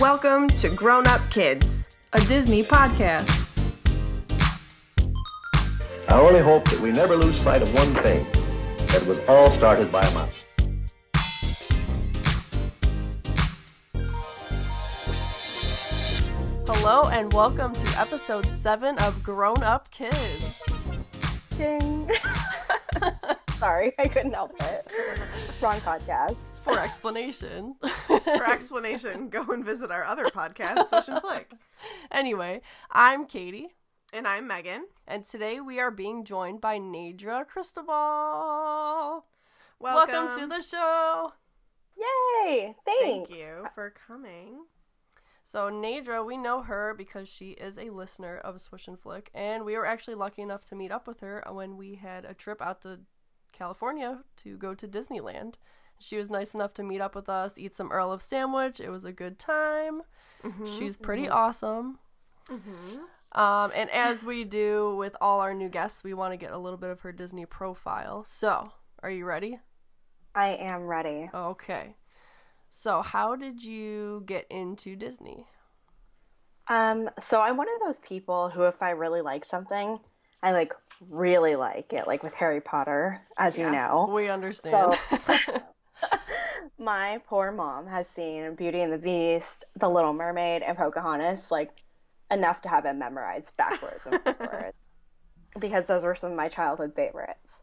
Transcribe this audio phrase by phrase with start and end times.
[0.00, 1.96] Welcome to Grown Up Kids.
[2.12, 3.32] a Disney podcast.
[6.06, 8.26] I only hope that we never lose sight of one thing
[8.88, 10.38] that was all started by a mouse.
[16.66, 20.62] Hello and welcome to episode 7 of Grown Up Kids.
[21.56, 22.10] Ding.
[23.50, 24.92] Sorry, I couldn't help it.
[25.62, 26.60] Wrong podcast.
[26.62, 27.76] For explanation.
[28.26, 31.52] For explanation, go and visit our other podcast, Swish and Flick.
[32.10, 33.68] anyway, I'm Katie,
[34.12, 34.86] And I'm Megan.
[35.06, 39.24] and today we are being joined by Nadra Cristobal.
[39.78, 41.32] Welcome, to the show.
[41.96, 42.74] Yay!
[42.84, 43.02] Thanks.
[43.02, 44.64] Thank you for coming.
[45.42, 49.64] So, Nadra, we know her because she is a listener of Swish and Flick, and
[49.64, 52.60] we were actually lucky enough to meet up with her when we had a trip
[52.60, 53.00] out to
[53.52, 55.54] California to go to Disneyland.
[55.98, 58.80] She was nice enough to meet up with us, eat some Earl of Sandwich.
[58.80, 60.02] It was a good time.
[60.78, 61.98] She's pretty awesome.
[63.32, 66.58] Um, and as we do with all our new guests, we want to get a
[66.58, 68.24] little bit of her Disney profile.
[68.24, 68.70] So,
[69.02, 69.58] are you ready?
[70.34, 71.30] I am ready.
[71.34, 71.96] Okay.
[72.70, 75.46] So, how did you get into Disney?
[76.68, 79.98] Um, so I'm one of those people who, if I really like something,
[80.42, 80.72] I like
[81.08, 82.06] really like it.
[82.06, 84.10] Like with Harry Potter, as you know.
[84.12, 84.98] We understand.
[85.16, 85.60] So,
[86.78, 91.82] my poor mom has seen Beauty and the Beast, The Little Mermaid, and Pocahontas like
[92.30, 94.96] enough to have it memorized backwards and forwards
[95.58, 97.60] because those were some of my childhood favorites.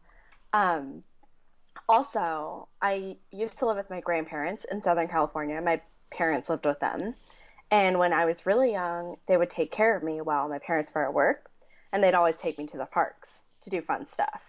[0.52, 1.02] Um,
[1.88, 5.60] also, I used to live with my grandparents in Southern California.
[5.60, 7.14] My parents lived with them.
[7.70, 10.92] And when I was really young, they would take care of me while my parents
[10.94, 11.50] were at work.
[11.92, 14.42] And they'd always take me to the parks to do fun stuff.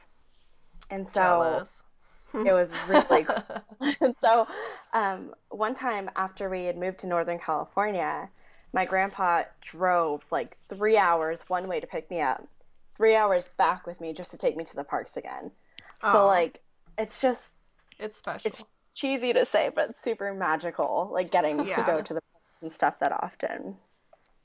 [0.90, 1.82] And so Jealous.
[2.36, 3.44] It was really cool.
[4.02, 4.48] and so
[4.94, 8.30] um, one time after we had moved to Northern California,
[8.74, 12.46] my grandpa drove like three hours one way to pick me up,
[12.96, 15.52] three hours back with me just to take me to the parks again.
[16.02, 16.62] So like
[16.98, 17.54] it's just
[18.00, 18.50] It's special.
[18.52, 22.62] it's cheesy to say, but it's super magical, like getting to go to the parks
[22.62, 23.76] and stuff that often.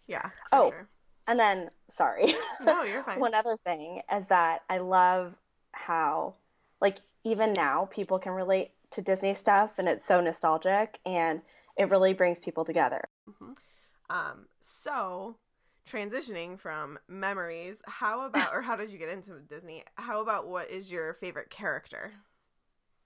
[0.06, 0.30] Yeah.
[0.52, 0.70] Oh.
[0.70, 0.88] Sure.
[1.26, 2.34] And then sorry.
[2.64, 3.20] No, you're fine.
[3.20, 5.36] One other thing is that I love
[5.72, 6.34] how,
[6.80, 11.42] like, even now people can relate to Disney stuff and it's so nostalgic and
[11.76, 13.08] it really brings people together.
[14.08, 15.36] Um, so
[15.88, 19.84] transitioning from memories, how about or how did you get into Disney?
[19.94, 22.12] How about what is your favorite character?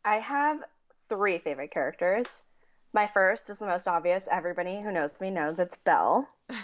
[0.05, 0.63] I have
[1.09, 2.43] three favorite characters.
[2.93, 4.29] My first is the most obvious.
[4.31, 6.29] Everybody who knows me knows it's Belle.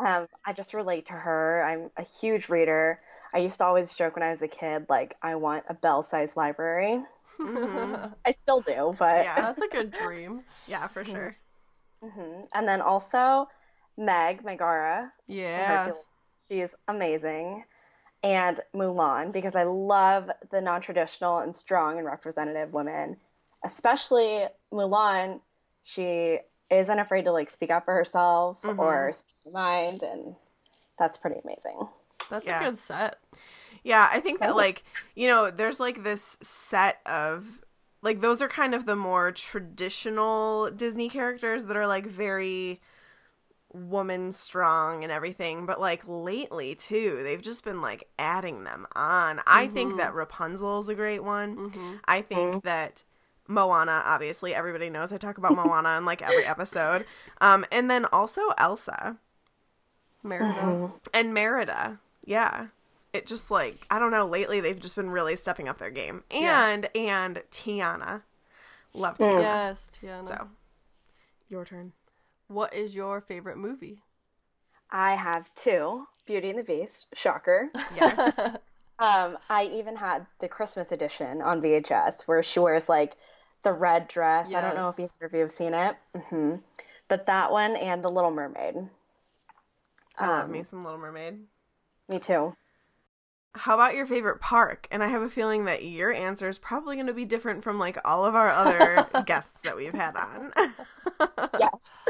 [0.00, 1.62] Um, I just relate to her.
[1.62, 3.00] I'm a huge reader.
[3.32, 6.02] I used to always joke when I was a kid, like, I want a Belle
[6.02, 7.02] sized library.
[7.38, 8.14] Mhm.
[8.24, 9.24] I still do, but.
[9.24, 9.40] Yeah.
[9.40, 10.42] That's a good dream.
[10.66, 11.36] Yeah, for sure.
[12.02, 13.48] hmm And then also
[13.96, 15.92] Meg, Megara, Yeah.
[16.48, 17.64] She's amazing.
[18.22, 23.16] And Mulan, because I love the non traditional and strong and representative women.
[23.64, 25.40] Especially Mulan,
[25.84, 26.38] she
[26.70, 30.34] isn't afraid to like speak up for herself or speak her mind, and
[30.98, 31.88] that's pretty amazing.
[32.30, 32.60] That's Yeah.
[32.60, 33.18] a good set.
[33.82, 37.60] Yeah, I think that like, you know, there's like this set of
[38.02, 42.80] like those are kind of the more traditional Disney characters that are like very
[43.72, 49.40] woman strong and everything, but like lately too, they've just been like adding them on.
[49.46, 49.98] I think mm-hmm.
[49.98, 51.56] that Rapunzel is a great one.
[51.56, 51.92] Mm-hmm.
[52.06, 52.58] I think mm-hmm.
[52.60, 53.04] that
[53.46, 57.04] Moana, obviously, everybody knows I talk about Moana in like every episode.
[57.40, 59.18] Um, and then also Elsa
[60.22, 60.92] Merida.
[61.12, 61.98] and Merida.
[62.24, 62.68] Yeah.
[63.12, 66.22] It just like I don't know, lately they've just been really stepping up their game.
[66.30, 68.22] And and Tiana.
[68.94, 69.40] Love Tiana.
[69.42, 70.24] Yes, Tiana.
[70.26, 70.48] So
[71.48, 71.92] your turn.
[72.48, 74.02] What is your favorite movie?
[74.90, 77.70] I have two Beauty and the Beast, shocker.
[77.96, 78.38] Yes.
[79.00, 83.16] Um, I even had the Christmas edition on VHS where she wears like
[83.62, 84.52] the red dress.
[84.52, 85.96] I don't know if either of you have seen it.
[86.14, 86.56] hmm
[87.08, 88.74] But that one and The Little Mermaid.
[90.18, 91.38] I love Um, me some Little Mermaid.
[92.10, 92.54] Me too.
[93.54, 94.88] How about your favorite park?
[94.90, 97.78] And I have a feeling that your answer is probably going to be different from
[97.78, 100.52] like all of our other guests that we've had on.
[101.58, 102.02] Yes.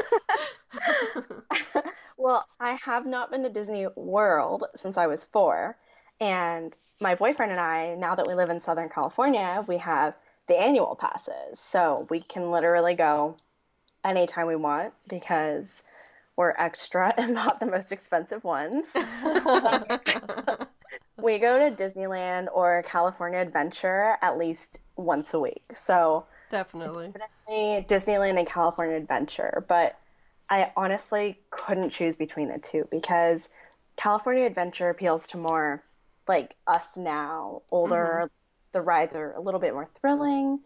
[2.17, 5.77] well, I have not been to Disney World since I was four.
[6.19, 10.15] And my boyfriend and I, now that we live in Southern California, we have
[10.47, 11.59] the annual passes.
[11.59, 13.37] So we can literally go
[14.03, 15.83] anytime we want because
[16.41, 18.87] we're extra and not the most expensive ones.
[21.21, 25.63] we go to Disneyland or California Adventure at least once a week.
[25.75, 27.13] So Definitely.
[27.13, 29.63] definitely Disneyland and California Adventure.
[29.67, 29.97] But
[30.49, 33.47] I honestly couldn't choose between the two because
[33.95, 35.83] California Adventure appeals to more
[36.27, 38.23] like us now, older.
[38.23, 38.33] Mm-hmm.
[38.73, 40.59] The rides are a little bit more thrilling,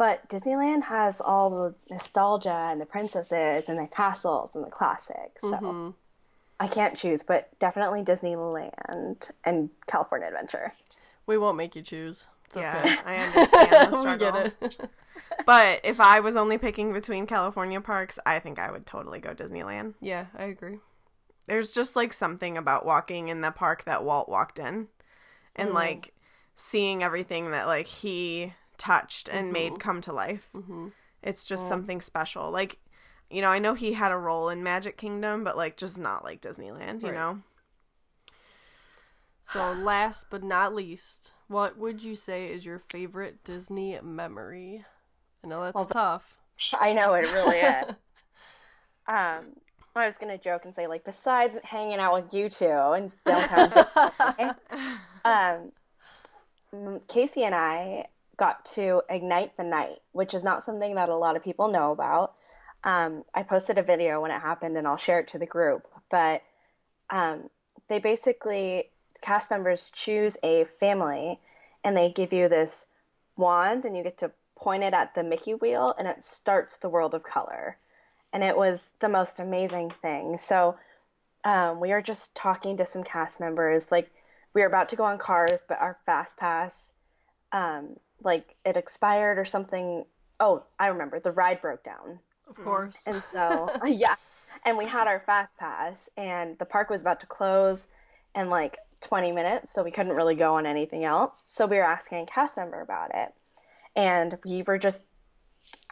[0.00, 5.42] but Disneyland has all the nostalgia and the princesses and the castles and the classics.
[5.42, 5.92] So Mhm.
[6.58, 10.72] I can't choose, but definitely Disneyland and California Adventure.
[11.26, 12.28] We won't make you choose.
[12.46, 12.94] It's Yeah, okay.
[13.04, 14.32] I understand the we struggle.
[14.32, 14.90] get it.
[15.44, 19.34] But if I was only picking between California parks, I think I would totally go
[19.34, 19.94] Disneyland.
[20.00, 20.78] yeah, I agree.
[21.46, 24.88] There's just like something about walking in the park that Walt walked in
[25.56, 25.74] and Mm.
[25.74, 26.14] like
[26.56, 30.50] seeing everything that like he touched and made come to life.
[30.54, 30.88] hmm
[31.22, 32.50] It's just something special.
[32.50, 32.78] Like,
[33.30, 36.24] you know, I know he had a role in Magic Kingdom, but like just not
[36.24, 37.14] like Disneyland, you Right.
[37.14, 37.42] know?
[39.42, 44.86] So, last but not least, what would you say is your favorite Disney memory?
[45.44, 46.38] I know that's Well, tough.
[46.80, 47.86] I know it really is.
[49.06, 49.54] um,
[49.96, 53.72] I was gonna joke and say like besides hanging out with you two in downtown,
[54.38, 54.54] Disney,
[55.24, 55.72] um,
[57.08, 58.06] Casey and I
[58.40, 61.92] got to ignite the night, which is not something that a lot of people know
[61.92, 62.32] about.
[62.82, 65.86] Um, I posted a video when it happened, and I'll share it to the group.
[66.10, 66.42] But
[67.10, 67.50] um,
[67.88, 68.88] they basically
[69.20, 71.38] cast members choose a family,
[71.84, 72.86] and they give you this
[73.36, 76.88] wand, and you get to point it at the Mickey wheel, and it starts the
[76.88, 77.76] world of color.
[78.32, 80.38] And it was the most amazing thing.
[80.38, 80.78] So
[81.44, 84.10] um, we were just talking to some cast members, like
[84.54, 86.90] we were about to go on cars, but our fast pass,
[87.52, 90.04] um, like it expired or something.
[90.38, 92.18] Oh, I remember the ride broke down,
[92.48, 92.98] Of course.
[93.06, 94.14] and so yeah,
[94.64, 97.86] and we had our fast pass, and the park was about to close
[98.34, 101.42] in like 20 minutes, so we couldn't really go on anything else.
[101.46, 103.32] So we were asking a cast member about it,
[103.96, 105.04] and we were just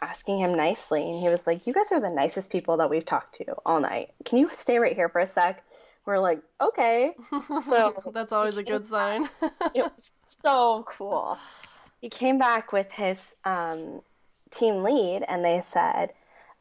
[0.01, 3.05] asking him nicely, and he was like, "You guys are the nicest people that we've
[3.05, 4.09] talked to all night.
[4.25, 5.63] Can you stay right here for a sec?"
[6.05, 7.13] We're like, "Okay."
[7.61, 9.29] So that's always a good sign.
[9.75, 9.93] it was
[10.41, 11.37] so cool.
[12.01, 14.01] He came back with his um,
[14.51, 16.13] team lead, and they said,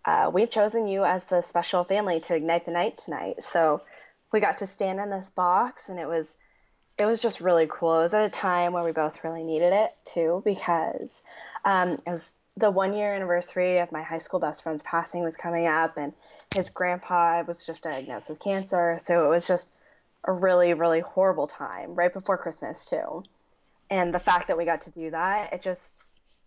[0.05, 3.81] uh, "We've chosen you as the special family to ignite the night tonight." So
[4.32, 6.37] we got to stand in this box, and it was
[6.99, 8.00] it was just really cool.
[8.00, 11.23] It was at a time where we both really needed it too, because
[11.64, 15.37] um, it was the one year anniversary of my high school best friend's passing was
[15.37, 16.12] coming up, and
[16.55, 18.99] his grandpa was just diagnosed with cancer.
[19.00, 19.70] So it was just
[20.25, 23.23] a really, really horrible time right before Christmas too.
[23.90, 26.05] And the fact that we got to do that, it just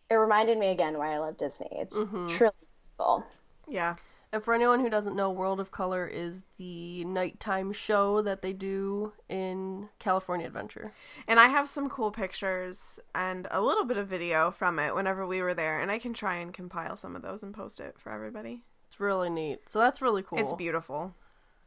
[0.10, 1.70] it reminded me again why I love Disney.
[1.72, 2.28] It's mm-hmm.
[2.28, 3.26] truly beautiful.
[3.68, 3.96] Yeah.
[4.34, 8.54] And for anyone who doesn't know, World of Color is the nighttime show that they
[8.54, 10.94] do in California Adventure.
[11.28, 15.28] And I have some cool pictures and a little bit of video from it whenever
[15.28, 17.96] we were there, and I can try and compile some of those and post it
[18.00, 18.64] for everybody.
[18.88, 19.68] It's really neat.
[19.68, 20.40] So that's really cool.
[20.40, 21.14] It's beautiful.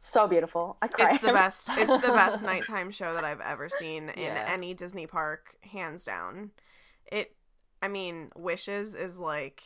[0.05, 0.77] So beautiful.
[0.81, 1.15] I cried.
[1.15, 1.67] It's the best.
[1.71, 4.45] It's the best nighttime show that I've ever seen in Yeah.
[4.47, 6.51] any Disney park, hands down.
[7.11, 7.35] It,
[7.81, 9.63] I mean, Wishes is like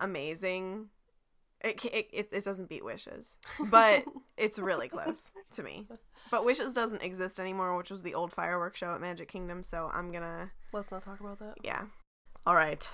[0.00, 0.88] amazing.
[1.62, 3.36] It, it it it doesn't beat Wishes,
[3.70, 4.04] but
[4.36, 5.86] it's really close to me.
[6.30, 9.62] But Wishes doesn't exist anymore, which was the old fireworks show at Magic Kingdom.
[9.62, 11.54] So I'm gonna, Let's not talk about that.
[11.62, 11.82] yeah.
[12.46, 12.88] All right.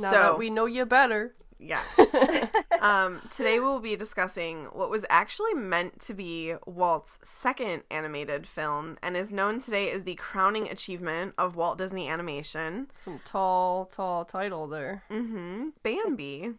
[0.00, 1.34] Now so that we know you better.
[1.58, 1.82] Yeah.
[2.80, 8.98] um, today we'll be discussing what was actually meant to be Walt's second animated film
[9.02, 12.88] and is known today as the crowning achievement of Walt Disney Animation.
[12.94, 15.02] Some tall, tall title there.
[15.10, 15.68] Mm-hmm.
[15.82, 16.54] Bambi.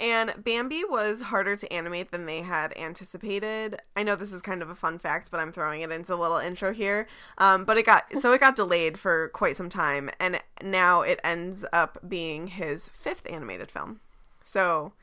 [0.00, 3.80] And Bambi was harder to animate than they had anticipated.
[3.96, 6.16] I know this is kind of a fun fact, but I'm throwing it into the
[6.16, 7.08] little intro here.
[7.36, 11.18] Um, but it got so it got delayed for quite some time, and now it
[11.24, 14.00] ends up being his fifth animated film.
[14.48, 14.94] So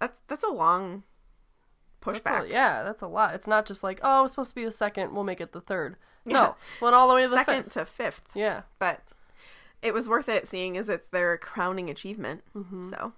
[0.00, 1.04] that's that's a long
[2.04, 2.46] That's pushback.
[2.46, 3.36] a, yeah, that's a lot.
[3.36, 5.60] It's not just like, oh, it's supposed to be the second, we'll make it the
[5.60, 5.94] third.
[6.24, 6.32] Yeah.
[6.32, 7.72] No, went all the way to the Second fifth.
[7.74, 8.62] to fifth, Yeah.
[8.80, 9.00] but
[9.80, 12.42] it was worth it, seeing as it's their crowning achievement.
[12.54, 12.90] Mm-hmm.
[12.90, 13.12] So,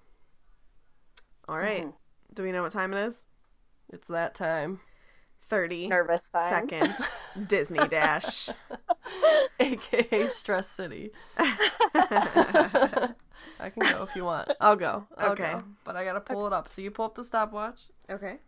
[1.49, 1.91] all right.
[2.35, 3.25] do we know what time it is?
[3.93, 4.81] It's that time.
[5.49, 6.69] 30 Nervous time.
[6.69, 6.95] second
[7.49, 8.50] Disney Dash.
[9.59, 11.11] AKA Stress City.
[13.61, 14.51] I can go if you want.
[14.61, 15.07] I'll go.
[15.19, 15.53] I'll Okay.
[15.53, 15.63] go.
[15.85, 16.69] But I gotta pull it up.
[16.69, 17.81] So you pull up the stopwatch.
[18.11, 18.39] Okay.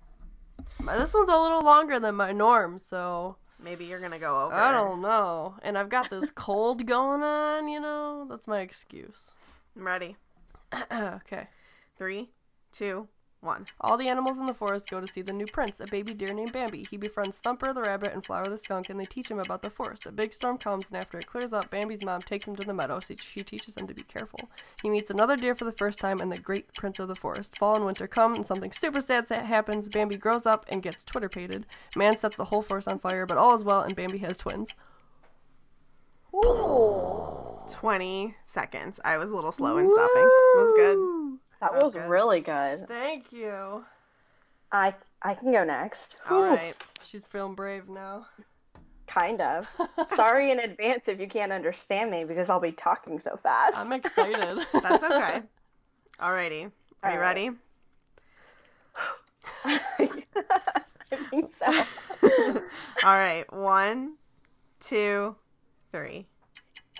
[0.81, 4.45] My- This one's a little longer than my norm, so Maybe you're going to go
[4.45, 4.55] over.
[4.55, 5.55] I don't know.
[5.63, 8.27] And I've got this cold going on, you know?
[8.29, 9.33] That's my excuse.
[9.77, 10.17] I'm ready.
[10.93, 11.47] okay.
[11.97, 12.31] Three,
[12.73, 13.09] two,
[13.45, 13.67] one.
[13.81, 16.33] All the animals in the forest go to see the new prince, a baby deer
[16.33, 16.87] named Bambi.
[16.91, 19.71] He befriends Thumper the rabbit and Flower the skunk, and they teach him about the
[19.71, 20.07] forest.
[20.07, 22.75] A big storm comes, and after it clears up, Bambi's mom takes him to the
[22.75, 22.99] meadow.
[23.01, 24.49] So she teaches him to be careful.
[24.83, 27.57] He meets another deer for the first time and the great prince of the forest.
[27.59, 29.89] Fall and winter come, and something super sad sa- happens.
[29.89, 31.67] Bambi grows up and gets twitterpated.
[31.95, 34.75] Man sets the whole forest on fire, but all is well, and Bambi has twins.
[36.35, 38.99] Ooh, 20 seconds.
[39.05, 40.23] I was a little slow in stopping.
[40.23, 41.34] It was good.
[41.73, 41.77] Woo!
[41.77, 42.09] that That's was good.
[42.09, 42.89] really good.
[42.89, 43.85] Thank you.
[44.73, 46.17] I I can go next.
[46.31, 46.75] All Whew, right.
[47.05, 48.27] She's feeling brave now.
[49.07, 49.67] Kind of.
[50.07, 53.79] Sorry in advance if you can't understand me because I'll be talking so fast.
[53.79, 54.59] I'm excited.
[54.83, 55.43] That's okay.
[56.21, 56.71] Alrighty.
[57.03, 57.51] Are you All right.
[57.51, 57.51] ready?
[59.65, 61.67] I think so.
[63.03, 63.45] All right.
[63.53, 64.15] One,
[64.81, 65.37] two,
[65.93, 66.27] three.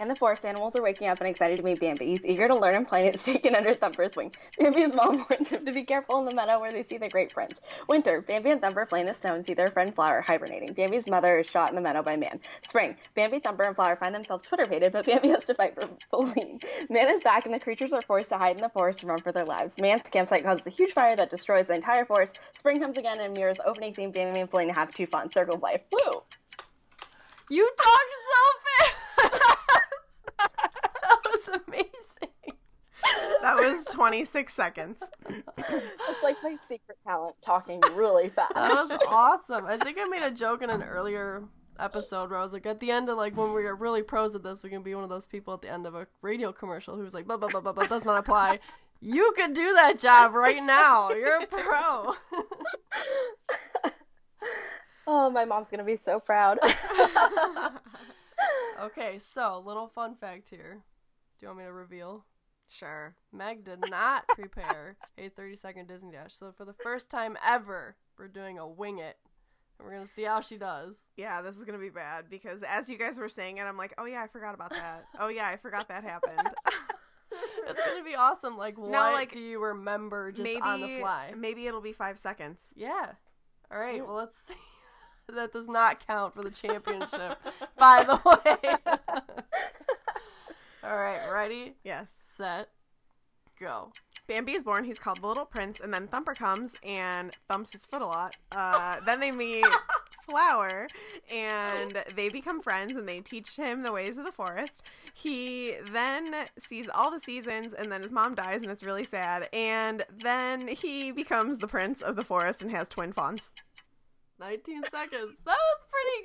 [0.01, 2.07] And the forest animals are waking up and excited to meet Bambi.
[2.07, 4.33] He's eager to learn and play and taken under Thumper's wing.
[4.59, 7.33] Bambi's mom warns him to be careful in the meadow where they see the great
[7.33, 7.61] prince.
[7.89, 10.73] Winter, Bambi and Thumper play in the snow and see their friend Flower hibernating.
[10.73, 12.41] Bambi's mother is shot in the meadow by Man.
[12.63, 16.61] Spring, Bambi, Thumper, and Flower find themselves twitterpated, but Bambi has to fight for Faline.
[16.91, 19.19] Man is back and the creatures are forced to hide in the forest and run
[19.21, 19.81] for their lives.
[19.81, 22.41] Man's campsite causes a huge fire that destroys the entire forest.
[22.53, 25.31] Spring comes again and mirrors opening scene Bambi and Faline have too fun.
[25.31, 25.83] Circle of life.
[25.93, 26.23] Woo!
[27.49, 29.59] You talk so fast.
[31.47, 31.89] That was amazing.
[33.43, 34.99] That was 26 seconds.
[35.59, 38.55] It's like my secret talent, talking really fast.
[38.55, 39.67] That was awesome.
[39.67, 41.43] I think I made a joke in an earlier
[41.79, 44.35] episode where I was like, at the end of like when we are really pros
[44.35, 46.53] at this, we can be one of those people at the end of a radio
[46.53, 48.61] commercial who's like, blah blah blah blah blah does not apply.
[49.01, 51.11] You could do that job right now.
[51.11, 52.15] You're a pro.
[55.07, 56.59] Oh, my mom's gonna be so proud.
[58.81, 60.79] okay, so little fun fact here.
[61.45, 62.25] Do you want me to reveal?
[62.71, 63.15] Sure.
[63.31, 66.35] Meg did not prepare a 30 second Disney Dash.
[66.35, 69.19] So for the first time ever, we're doing a wing it.
[69.79, 70.97] And we're going to see how she does.
[71.19, 73.77] Yeah, this is going to be bad because as you guys were saying it, I'm
[73.77, 75.05] like, oh yeah, I forgot about that.
[75.21, 76.49] Oh yeah, I forgot that happened.
[77.67, 78.57] It's going to be awesome.
[78.57, 81.33] Like, what like, do you remember just maybe, on the fly?
[81.35, 82.61] maybe it'll be five seconds.
[82.77, 83.13] Yeah.
[83.73, 84.55] All right, well, let's see.
[85.35, 87.39] That does not count for the championship,
[87.79, 88.77] by the way.
[90.85, 92.13] All right, ready, Yes.
[92.37, 92.69] set,
[93.59, 93.93] go.
[94.27, 94.85] Bambi is born.
[94.85, 98.37] He's called the Little Prince, and then Thumper comes and thumps his foot a lot.
[98.53, 99.65] Uh, then they meet
[100.29, 100.87] Flower,
[101.31, 104.91] and they become friends, and they teach him the ways of the forest.
[105.13, 106.27] He then
[106.59, 109.49] sees all the seasons, and then his mom dies, and it's really sad.
[109.53, 113.51] And then he becomes the prince of the forest and has twin fawns.
[114.49, 115.39] 19 seconds.
[115.47, 116.19] That was pretty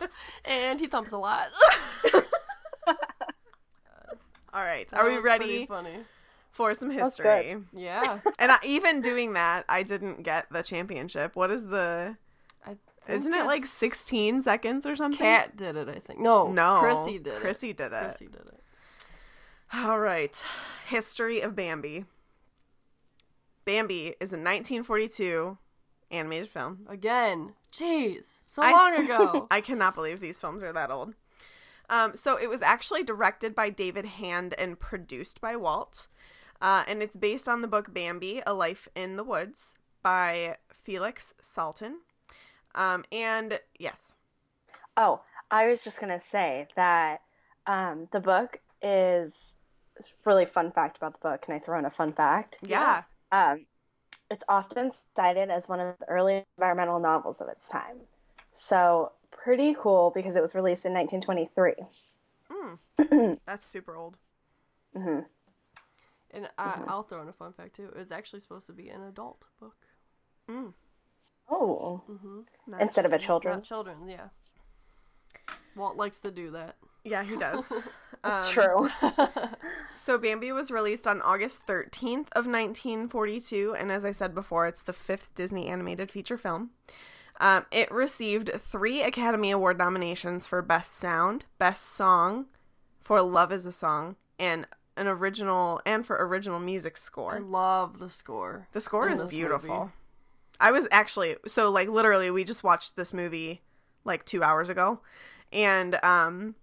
[0.00, 0.10] good.
[0.44, 1.46] and he thumps a lot.
[4.52, 5.98] All right, That are we ready Funny.
[6.50, 7.56] for some history?
[7.72, 8.18] Yeah.
[8.38, 11.36] And I, even doing that, I didn't get the championship.
[11.36, 12.16] What is the?
[13.06, 15.18] Isn't it like 16 seconds or something?
[15.18, 16.20] Cat did it, I think.
[16.20, 17.76] No, No, Chrissy did Chrissy it.
[17.76, 18.00] Chrissy did it.
[18.02, 18.60] Chrissy did it.
[19.74, 20.42] All right.
[20.88, 22.06] History of Bambi.
[23.64, 25.58] Bambi is a 1942
[26.10, 26.86] animated film.
[26.88, 27.54] Again.
[27.72, 28.24] Jeez.
[28.46, 29.46] So I long s- ago.
[29.50, 31.14] I cannot believe these films are that old.
[31.90, 36.06] Um, so it was actually directed by David Hand and produced by Walt.
[36.60, 41.34] Uh, and it's based on the book Bambi, A Life in the Woods by Felix
[41.42, 41.94] Salten.
[42.74, 44.16] Um, and yes,
[44.96, 47.20] Oh, I was just gonna say that
[47.66, 49.54] um, the book is
[50.24, 51.42] really fun fact about the book.
[51.42, 52.58] Can I throw in a fun fact?
[52.62, 53.02] yeah.
[53.34, 53.66] Um,
[54.30, 57.96] it's often cited as one of the early environmental novels of its time.
[58.52, 61.74] So pretty cool because it was released in 1923.
[62.98, 63.38] Mm.
[63.44, 64.18] That's super old.
[64.96, 65.20] hmm
[66.30, 67.84] and I, I'll throw in a fun fact too.
[67.86, 69.76] It was actually supposed to be an adult book.
[70.50, 70.72] Mm.
[71.48, 72.40] Oh, Mm-hmm.
[72.80, 73.68] Instead of a Not children's.
[73.68, 74.28] children, yeah.
[75.76, 76.76] Walt likes to do that.
[77.04, 77.70] Yeah, he does.
[78.24, 78.64] It's Um,
[79.00, 79.10] true.
[79.96, 84.82] So Bambi was released on August 13th of 1942, and as I said before, it's
[84.82, 86.70] the fifth Disney animated feature film.
[87.40, 92.46] Um, it received three Academy Award nominations for Best Sound, Best Song,
[93.00, 94.66] for Love Is a Song, and
[94.96, 97.36] an original and for original music score.
[97.36, 98.68] I love the score.
[98.72, 99.78] The score is beautiful.
[99.78, 99.92] movie.
[100.60, 103.62] I was actually so like literally we just watched this movie
[104.04, 105.00] like 2 hours ago
[105.52, 106.54] and um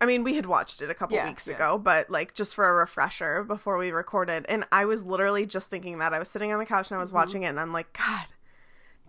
[0.00, 1.54] I mean we had watched it a couple Yeah, weeks yeah.
[1.54, 5.70] ago but like just for a refresher before we recorded and I was literally just
[5.70, 7.16] thinking that I was sitting on the couch and I was Mm-hmm.
[7.16, 8.26] watching it and I'm like god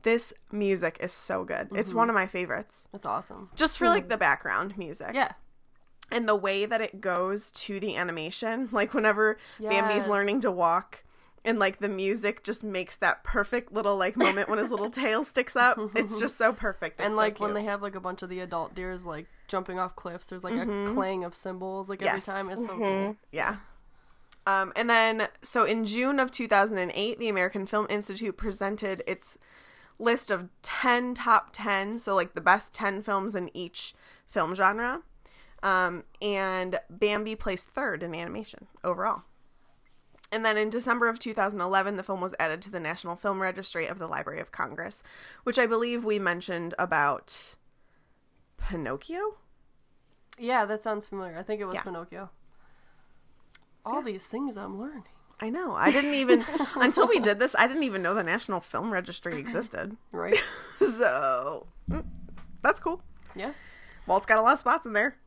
[0.04, 1.70] this music is so good.
[1.74, 1.98] It's Mm-hmm.
[1.98, 2.88] one of my favorites.
[2.94, 3.50] It's awesome.
[3.56, 5.12] Just for like the background music.
[5.16, 5.32] Yeah.
[6.12, 11.04] And the way that it goes to the animation, like whenever Bambi's learning to walk
[11.46, 15.24] and like the music just makes that perfect little like moment when his little tail
[15.24, 15.80] sticks up.
[15.96, 17.00] It's just so perfect.
[17.00, 19.28] It's and so like when they have like a bunch of the adult deers like
[19.48, 22.16] jumping off cliffs, there's like a clang of cymbals like every Mm-hmm.
[22.18, 22.26] Yes.
[22.26, 22.50] time.
[22.50, 23.16] It's so cool.
[23.32, 23.58] Yeah.
[24.48, 29.40] Um, and then, so in June of 2008, the American Film Institute presented its
[29.98, 33.96] list of 10 top 10, so like the best 10 films in each
[34.30, 35.02] film genre.
[35.64, 39.24] Um, and Bambi placed third in animation overall.
[40.32, 43.86] And then in December of 2011, the film was added to the National Film Registry
[43.88, 45.04] of the Library of Congress,
[45.44, 47.56] which I believe we mentioned about
[48.58, 49.36] Pinocchio.
[50.38, 51.38] Yeah, that sounds familiar.
[51.38, 51.84] I think it was Yeah.
[51.84, 52.30] Pinocchio.
[53.86, 55.04] All these things I'm learning.
[55.40, 55.74] I know.
[55.76, 56.44] I didn't even
[56.76, 57.56] until we did this.
[57.58, 59.96] I didn't even know the National Film Registry existed.
[60.12, 60.36] Right?
[60.80, 62.06] So mm,
[62.62, 63.02] that's cool.
[63.36, 63.52] yeah.
[64.08, 65.18] Walt's got a lot of spots in there.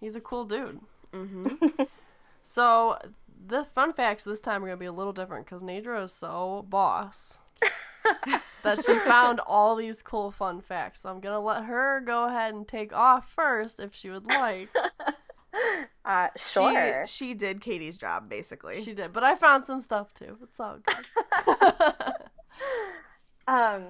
[0.00, 0.80] He's a cool dude.
[1.12, 1.82] Mm-hmm.
[2.42, 2.98] so,
[3.46, 6.12] the fun facts this time are going to be a little different because Nadra is
[6.12, 7.40] so boss
[8.62, 11.00] that she found all these cool fun facts.
[11.02, 14.26] So, I'm going to let her go ahead and take off first if she would
[14.26, 14.68] like.
[16.04, 17.06] Uh, sure.
[17.06, 18.82] She she did Katie's job basically.
[18.82, 20.36] She did, but I found some stuff too.
[20.42, 22.12] It's all good.
[23.48, 23.84] Um,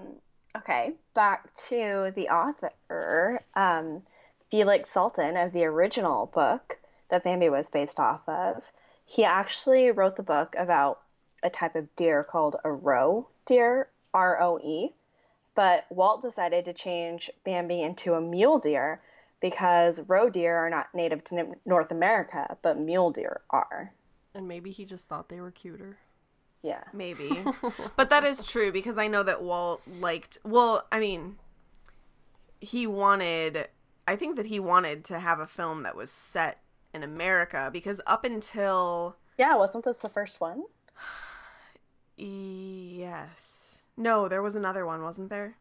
[0.56, 4.02] okay, back to the author, um,
[4.50, 8.62] Felix Salten of the original book that Bambi was based off of.
[9.06, 11.00] He actually wrote the book about
[11.42, 14.94] a type of deer called a roe deer, R O E.
[15.54, 19.00] But Walt decided to change Bambi into a mule deer
[19.40, 23.94] because roe deer are not native to North America, but mule deer are.
[24.34, 25.98] and maybe he just thought they were cuter.
[26.62, 26.82] Yeah.
[26.92, 27.30] Maybe.
[27.96, 31.36] but that is true because I know that Walt liked well, I mean
[32.60, 33.68] he wanted
[34.08, 36.58] I think that he wanted to have a film that was set
[36.96, 40.64] in America because up until Yeah, wasn't this the first one?
[42.16, 43.82] yes.
[43.96, 45.56] No, there was another one, wasn't there?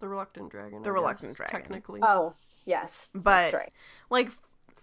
[0.00, 0.82] The Reluctant Dragon.
[0.82, 1.60] The I Reluctant guess, Dragon.
[1.60, 2.00] Technically.
[2.02, 2.34] Oh,
[2.64, 3.10] yes.
[3.14, 3.72] But that's right.
[4.10, 4.30] like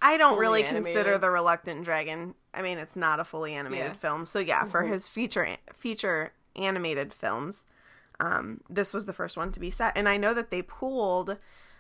[0.01, 0.94] I don't Fully really animated.
[0.94, 2.36] consider the Reluctant Dragon.
[2.53, 3.94] I mean, it's not a fully animated Yeah.
[3.94, 4.25] film.
[4.25, 7.66] So yeah, for his feature feature animated films,
[8.20, 9.94] um, this was the first one to be set.
[9.96, 11.38] And I know that they pooled.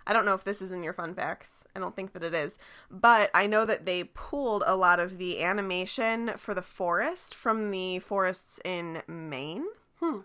[0.07, 1.65] I don't know if this is in your fun facts.
[1.75, 2.57] I don't think that it is,
[2.91, 7.71] but I know that they pulled a lot of the animation for the forest from
[7.71, 9.65] the forests in Maine.
[9.99, 10.19] Hmm.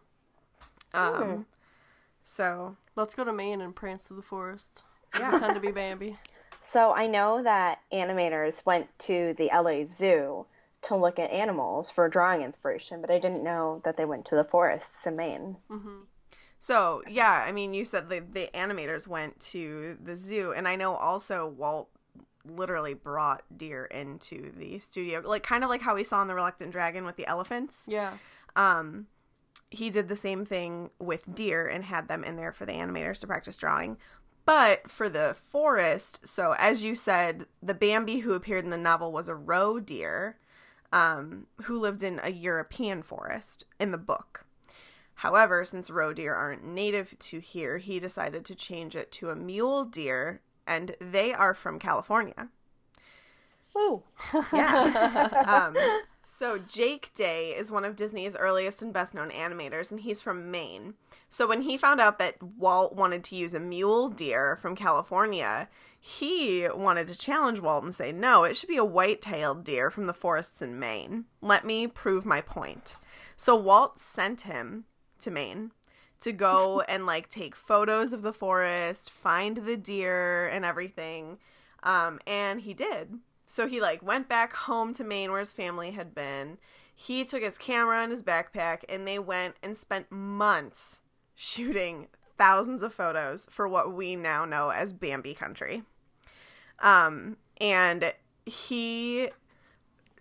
[0.92, 1.46] Um,
[2.22, 4.82] so Let's go to Maine and prance through the forest.
[5.18, 5.30] Yeah.
[5.30, 6.18] Pretend to be Bambi.
[6.62, 10.44] So I know that animators went to the LA Zoo
[10.82, 14.34] to look at animals for drawing inspiration, but I didn't know that they went to
[14.34, 15.56] the forests in Maine.
[16.60, 20.76] So yeah, I mean, you said the the animators went to the zoo, and I
[20.76, 21.88] know also Walt
[22.44, 26.34] literally brought deer into the studio, like kind of like how we saw in the
[26.34, 27.86] Reluctant Dragon with the elephants.
[27.88, 28.12] Yeah.
[28.56, 29.06] Um,
[29.70, 33.20] he did the same thing with deer and had them in there for the animators
[33.20, 33.96] to practice drawing.
[34.44, 39.12] But for the forest, so as you said, the Bambi who appeared in the novel
[39.12, 40.38] was a roe deer,
[40.92, 44.44] um, who lived in a European forest in the book.
[45.20, 49.36] However, since roe deer aren't native to here, he decided to change it to a
[49.36, 52.48] mule deer, and they are from California.
[53.74, 54.02] Woo!
[54.50, 55.72] Yeah.
[55.74, 55.76] um,
[56.22, 60.50] so Jake Day is one of Disney's earliest and best known animators, and he's from
[60.50, 60.94] Maine.
[61.28, 65.68] So when he found out that Walt wanted to use a mule deer from California,
[66.00, 69.90] he wanted to challenge Walt and say, no, it should be a white tailed deer
[69.90, 71.26] from the forests in Maine.
[71.42, 72.96] Let me prove my point.
[73.36, 74.86] So Walt sent him
[75.20, 75.72] to Maine
[76.20, 81.38] to go and like take photos of the forest, find the deer and everything.
[81.82, 83.18] Um, and he did.
[83.46, 86.58] So he like went back home to Maine where his family had been.
[86.94, 91.00] He took his camera and his backpack and they went and spent months
[91.34, 95.82] shooting thousands of photos for what we now know as Bambi country.
[96.78, 98.14] Um and
[98.46, 99.30] he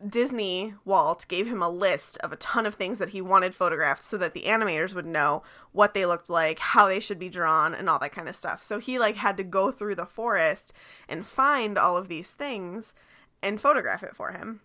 [0.08, 4.04] Disney Walt gave him a list of a ton of things that he wanted photographed
[4.04, 7.76] so that the animators would know what they looked like, how they should be drawn,
[7.76, 8.64] and all that kind of stuff.
[8.64, 10.72] So he like had to go through the forest
[11.10, 12.94] and find all of these things
[13.42, 14.62] and photograph it for him.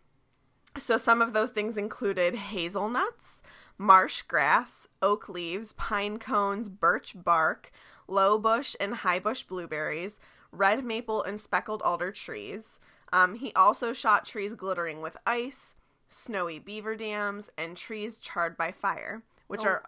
[0.78, 3.42] So some of those things included hazelnuts,
[3.76, 7.72] marsh grass, oak leaves, pine cones, birch bark,
[8.06, 10.20] low bush and high bush blueberries,
[10.52, 12.78] red maple and speckled alder trees.
[13.14, 15.76] Um, he also shot trees glittering with ice,
[16.08, 19.68] snowy beaver dams, and trees charred by fire, which Oh.
[19.68, 19.82] are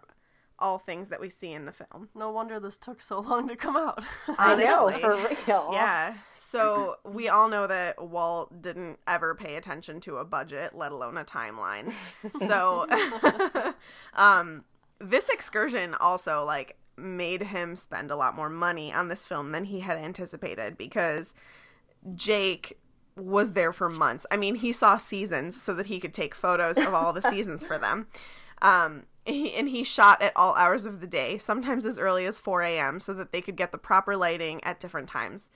[0.59, 2.09] all things that we see in the film.
[2.15, 4.03] No wonder this took so long to come out.
[4.39, 5.69] I know, for real.
[5.71, 6.15] Yeah.
[6.33, 11.17] So we all know that Walt didn't ever pay attention to a budget, let alone
[11.17, 11.93] a timeline.
[12.47, 12.87] So
[14.15, 14.63] um
[14.99, 19.65] this excursion also like made him spend a lot more money on this film than
[19.65, 21.35] he had anticipated because
[22.15, 22.79] Jake
[23.19, 24.25] was there for months.
[24.31, 27.65] I mean, he saw seasons so that he could take photos of all the seasons
[27.65, 28.07] for them.
[28.59, 32.39] Um, he, and he shot at all hours of the day, sometimes as early as
[32.39, 35.51] 4 a.m., so that they could get the proper lighting at different times.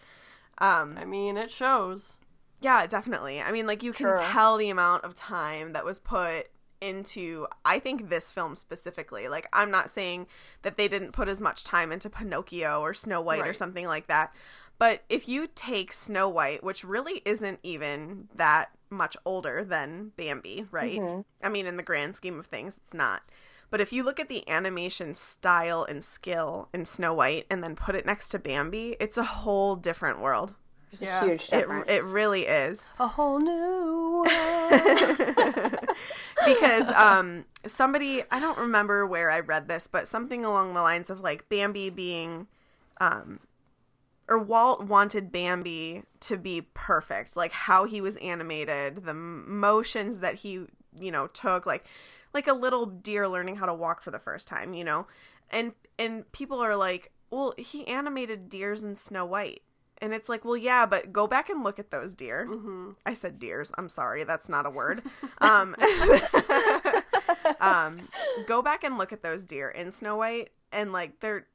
[0.59, 2.19] Um, I mean, it shows.
[2.61, 3.41] yeah, definitely.
[3.41, 4.21] I mean, like, you can Sure.
[4.21, 9.27] tell the amount of time that was put into, I think, this film specifically.
[9.27, 10.27] Like, I'm not saying
[10.61, 14.05] that they didn't put as much time into Pinocchio or Snow White or something like
[14.07, 14.31] that.
[14.81, 20.65] But if you take Snow White, which really isn't even that much older than Bambi,
[20.71, 20.99] right?
[21.43, 23.21] I mean, in the grand scheme of things, it's not.
[23.69, 27.75] But if you look at the animation style and skill in Snow White and then
[27.75, 30.55] put it next to Bambi, it's a whole different world.
[30.89, 31.25] There's Yeah.
[31.25, 31.85] a huge It, difference.
[31.87, 32.91] it really is.
[32.99, 35.89] A whole new world.
[36.43, 41.11] because um somebody I don't remember where I read this, but something along the lines
[41.11, 42.47] of like Bambi being
[42.99, 43.41] um
[44.31, 50.35] or Walt wanted Bambi to be perfect, like how he was animated, the motions that
[50.35, 50.67] he,
[50.97, 51.85] you know, took like
[52.33, 55.05] like a little deer learning how to walk for the first time, you know.
[55.49, 59.63] And and people are like, "Well, he animated deers in Snow White."
[59.97, 62.47] And it's like, well, yeah, but go back and look at those deer.
[62.47, 63.71] hmm I said deers.
[63.77, 65.03] I'm sorry, that's not a word.
[65.41, 65.75] Um,
[67.59, 68.07] um,
[68.47, 71.47] go back and look at those deer in Snow White, and like they're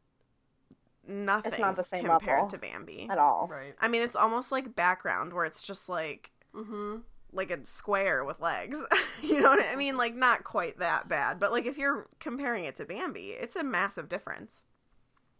[1.09, 1.53] nothing.
[1.53, 2.51] It's not the same compared level.
[2.51, 3.09] to Bambi.
[3.11, 3.49] at all.
[3.51, 3.75] Right.
[3.81, 6.97] I mean, it's almost like background where it's just like mm-hmm.
[7.33, 8.79] like a square with legs.
[9.23, 9.97] you know what I mean?
[9.97, 13.64] Like not quite that bad, but like if you're comparing it to Bambi, it's a
[13.64, 14.62] massive difference.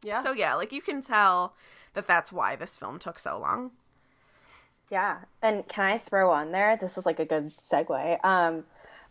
[0.03, 0.23] Yeah.
[0.23, 1.55] So yeah, like you can tell
[1.95, 3.73] that that's why this film took so long.
[4.91, 6.77] Yeah, and can I throw on there?
[6.77, 8.25] This is like a good segue.
[8.25, 8.65] Um,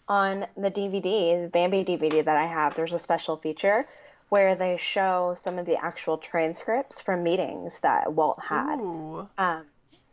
[0.07, 3.85] on the DVD, the Bambi DVD that I have, there's a special feature
[4.29, 8.79] where they show some of the actual transcripts from meetings that Walt had.
[9.37, 9.65] Um,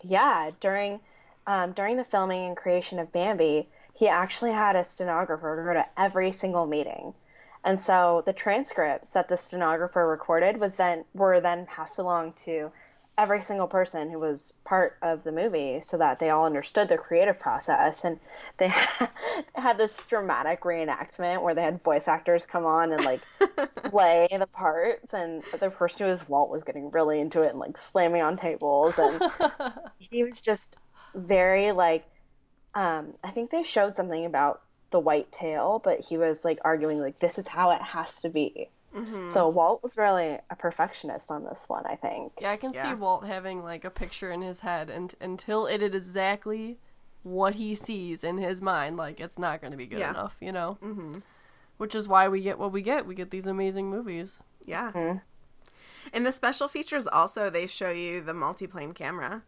[0.03, 1.01] yeah, during
[1.47, 5.87] um, during the filming and creation of Bambi, he actually had a stenographer go to
[5.97, 7.15] every single meeting.
[7.65, 12.73] And so the transcripts that the stenographer recorded was then were then passed along to
[13.19, 16.97] every single person who was part of the movie so that they all understood the
[16.97, 18.05] creative process.
[18.05, 18.19] And
[18.57, 18.69] they
[19.55, 23.21] had this dramatic reenactment where they had voice actors come on and like
[23.85, 25.13] play the parts.
[25.13, 28.37] And the person who was Walt was getting really into it and like slamming on
[28.37, 28.99] tables.
[28.99, 29.23] And
[29.99, 30.79] he was just
[31.15, 32.05] very like
[32.75, 36.99] um I think they showed something about the white tail but he was like arguing
[36.99, 39.31] like this is how it has to be Mm-hmm.
[39.31, 42.91] so Walt was really a perfectionist on this one I think Yeah, I can Yeah.
[42.91, 46.79] see Walt having like a picture in his head, and until it is exactly
[47.23, 50.11] what he sees in his mind, like it's not going to be good Yeah.
[50.11, 50.77] enough, you know.
[50.83, 51.21] Mm-hmm.
[51.79, 53.07] Which is why we get what we get.
[53.07, 54.41] We get these amazing movies.
[54.67, 54.93] Yeah.
[54.93, 55.23] Mhm.
[56.13, 59.43] In the special features, also they show you the multiplane camera,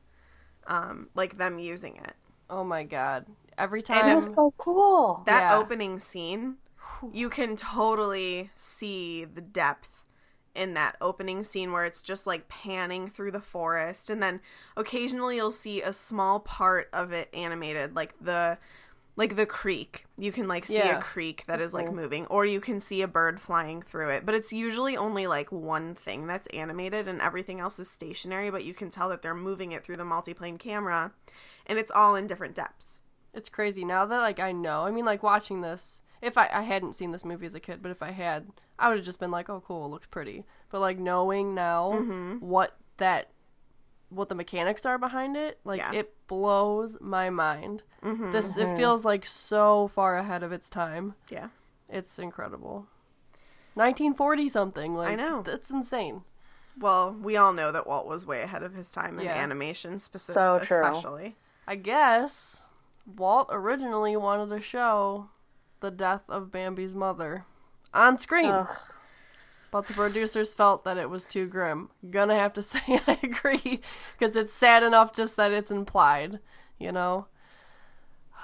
[0.66, 2.14] um, like them using it.
[2.48, 3.26] Oh my god!
[3.58, 5.58] Every And that time, was so cool That Yeah.
[5.58, 6.56] opening scene,
[7.12, 9.88] you can totally see the depth
[10.54, 14.40] in that opening scene where it's just like panning through the forest, and then
[14.76, 18.58] occasionally you'll see a small part of it animated, like the
[19.16, 20.06] like the creek.
[20.18, 20.98] You can like see Yeah.
[20.98, 21.96] a creek that is like mm-hmm.
[21.96, 24.26] moving, or you can see a bird flying through it.
[24.26, 28.50] But it's usually only like one thing that's animated, and everything else is stationary.
[28.50, 31.12] But you can tell that they're moving it through the multiplane camera,
[31.66, 33.00] and it's all in different depths.
[33.32, 34.82] it's crazy now that like I know.
[34.82, 36.02] I mean, like watching this.
[36.24, 38.46] If I, I hadn't seen this movie as a kid, but if I had,
[38.78, 41.92] I would have just been like, "Oh, cool, it looks pretty." But like knowing now
[41.94, 42.38] Mm-hmm.
[42.38, 43.30] what that,
[44.08, 45.92] what the mechanics are behind it, like Yeah.
[45.92, 47.82] it blows my mind.
[48.02, 48.30] Mm-hmm.
[48.30, 51.14] This it feels like so far ahead of its time.
[51.28, 51.48] Yeah.
[51.88, 52.86] It's incredible.
[53.74, 54.94] 1940 something.
[54.94, 55.42] Like I know.
[55.42, 56.22] That's insane.
[56.78, 59.34] Well, we all know that Walt was way ahead of his time in Yeah.
[59.34, 60.66] animation, So specifically.
[60.66, 60.80] true.
[60.86, 61.36] Especially.
[61.66, 62.64] I guess
[63.16, 65.28] Walt originally wanted to show
[65.84, 67.44] the death of Bambi's mother
[67.92, 68.74] on screen, Ugh.
[69.70, 71.90] but the producers felt that it was too grim.
[72.10, 73.80] Gonna have to say I agree
[74.18, 76.38] because it's sad enough just that it's implied,
[76.78, 77.26] you know?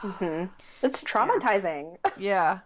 [0.02, 0.46] Mm-hmm.
[0.82, 2.58] it's traumatizing Yeah,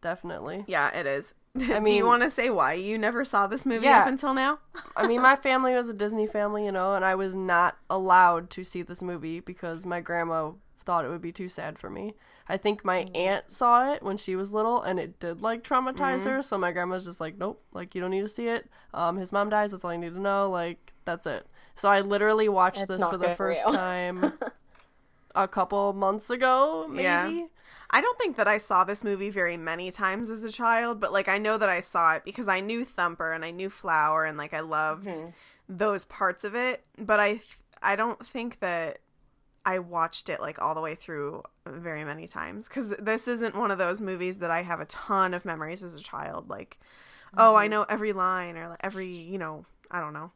[0.00, 0.64] definitely.
[0.66, 1.34] Yeah, it is.
[1.56, 4.00] I mean- Do you want to say why you never saw this movie Yeah.
[4.00, 4.58] up until now?
[4.96, 8.50] I mean, my family was a Disney family, you know, and I was not allowed
[8.50, 10.50] to see this movie because my grandma
[10.84, 12.14] thought it would be too sad for me.
[12.48, 16.24] I think my aunt saw it when she was little and it did like traumatize
[16.24, 16.42] her.
[16.42, 18.68] So my grandma's just like, nope, like you don't need to see it.
[18.94, 19.72] Um, his mom dies.
[19.72, 20.48] That's all you need to know.
[20.50, 21.46] Like that's it.
[21.74, 23.72] So I literally watched this for the first you.
[23.72, 24.32] time
[25.34, 27.02] a couple months ago, maybe.
[27.02, 27.46] Yeah.
[27.90, 31.12] I don't think that I saw this movie very many times as a child, but
[31.12, 34.24] like I know that I saw it because I knew Thumper and I knew Flower
[34.24, 35.28] and like I loved Mm-hmm.
[35.68, 38.98] those parts of it, but I th- I don't think that
[39.64, 43.70] I watched it like all the way through very many times cuz this isn't one
[43.70, 46.78] of those movies that I have a ton of memories as a child like
[47.36, 47.58] oh, Mm-hmm.
[47.58, 50.32] I know every line or like every, you know, I don't know.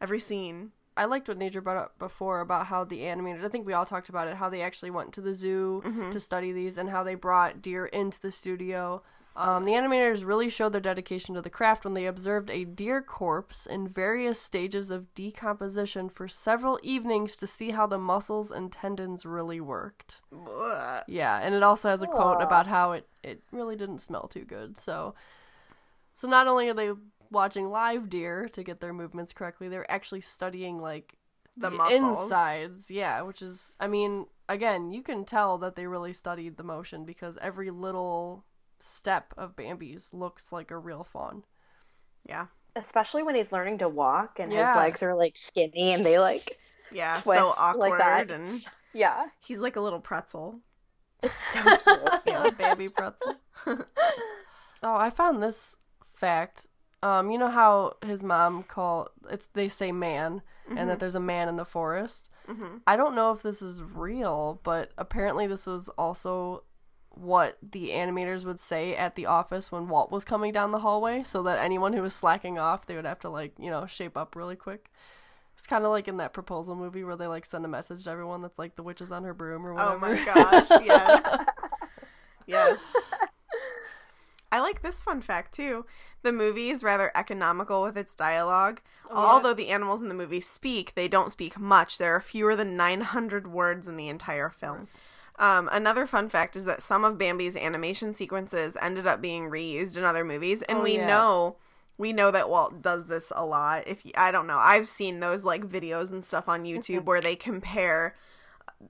[0.00, 0.72] Every scene.
[0.96, 3.86] I liked what Nadra brought up before about how the animators, I think we all
[3.86, 6.10] talked about it, how they actually went to the zoo Mm-hmm.
[6.10, 9.02] to study these and how they brought deer into the studio.
[9.34, 13.00] Um, the animators really showed their dedication to the craft when they observed a deer
[13.00, 18.70] corpse in various stages of decomposition for several evenings to see how the muscles and
[18.70, 20.20] tendons really worked.
[21.08, 24.44] Yeah, and it also has a quote about how it, it really didn't smell too
[24.44, 24.76] good.
[24.76, 25.14] So
[26.14, 26.92] so not only are they
[27.30, 31.16] watching live deer to get their movements correctly, they're actually studying like
[31.56, 32.90] The the, insides.
[32.90, 37.04] Yeah, which is I mean, again, you can tell that they really studied the motion
[37.06, 38.44] because every little
[38.82, 41.44] step of Bambi's looks like a real fawn.
[42.28, 42.46] Yeah.
[42.74, 44.68] Especially when he's learning to walk and Yeah.
[44.70, 46.58] his legs are like skinny and they like
[46.90, 48.30] Yeah, twist so awkward like that.
[48.30, 50.60] and Yeah, he's like a little pretzel.
[51.22, 52.10] it's so cute.
[52.26, 53.36] Yeah, Bambi pretzel.
[53.66, 53.84] oh,
[54.96, 55.76] I found this
[56.16, 56.66] fact.
[57.02, 60.42] Um, you know how his mom call it's they say man
[60.76, 62.28] and that there's a man in the forest.
[62.48, 62.80] Mhm.
[62.86, 66.62] I don't know if this is real, but apparently this was also
[67.14, 71.22] what the animators would say at the office when Walt was coming down the hallway,
[71.22, 74.16] so that anyone who was slacking off, they would have to like you know shape
[74.16, 74.90] up really quick.
[75.54, 78.10] It's kind of like in that proposal movie where they like send a message to
[78.10, 79.94] everyone that's like the witch is on her broom or whatever.
[79.94, 81.44] Oh my gosh, yes.
[82.46, 82.80] yes.
[84.50, 85.86] I like this fun fact too.
[86.22, 88.80] The movie is rather economical with its dialogue.
[89.10, 91.98] Although the animals in the movie speak, they don't speak much.
[91.98, 94.88] There are fewer than 900 words in the entire film.
[95.42, 99.96] Um, another fun fact is that some of Bambi's animation sequences ended up being reused
[99.96, 101.06] in other movies, and Oh, we yeah.
[101.06, 101.56] know
[101.98, 103.86] we know that Walt does this a lot.
[103.86, 107.36] If I don't know, I've seen those like videos and stuff on YouTube where they
[107.36, 108.16] compare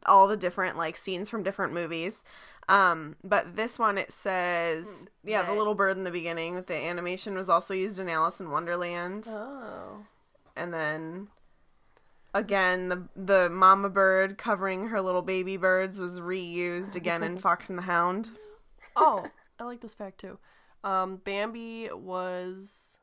[0.07, 2.23] all the different like scenes from different movies.
[2.69, 6.62] Um, but this one it says, yeah, the little bird in the beginning.
[6.67, 10.05] The animation was also used in Alice in Wonderland, Oh.
[10.55, 11.29] and then
[12.35, 17.68] again the the mama bird covering her little baby birds was reused again in Fox
[17.68, 18.31] and the Hound.
[18.97, 19.27] Oh,
[19.59, 20.38] I like this fact too.
[20.85, 22.99] Um, Bambi was,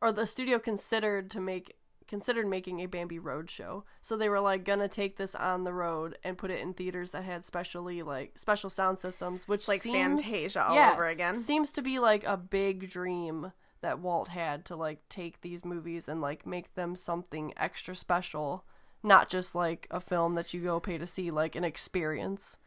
[0.00, 1.74] or the studio considered to make
[2.06, 3.84] considered making a Bambi road show.
[4.00, 7.10] So they were like gonna take this on the road and put it in theaters
[7.12, 11.34] that had specially like special sound systems, which Like seems, Fantasia all yeah, over again.
[11.34, 16.08] Seems to be like a big dream that Walt had to like take these movies
[16.08, 18.64] and like make them something extra special,
[19.04, 22.58] not just like a film that you go pay to see, like an experience.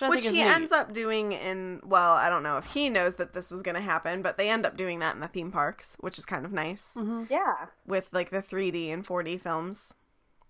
[0.00, 0.42] I Which he neat.
[0.44, 3.76] ends up doing in well, I don't know if he knows that this was going
[3.76, 6.44] to happen, but they end up doing that in the theme parks, which is kind
[6.44, 6.96] of nice
[7.28, 7.66] yeah.
[7.86, 9.94] with like the 3D and 4D films.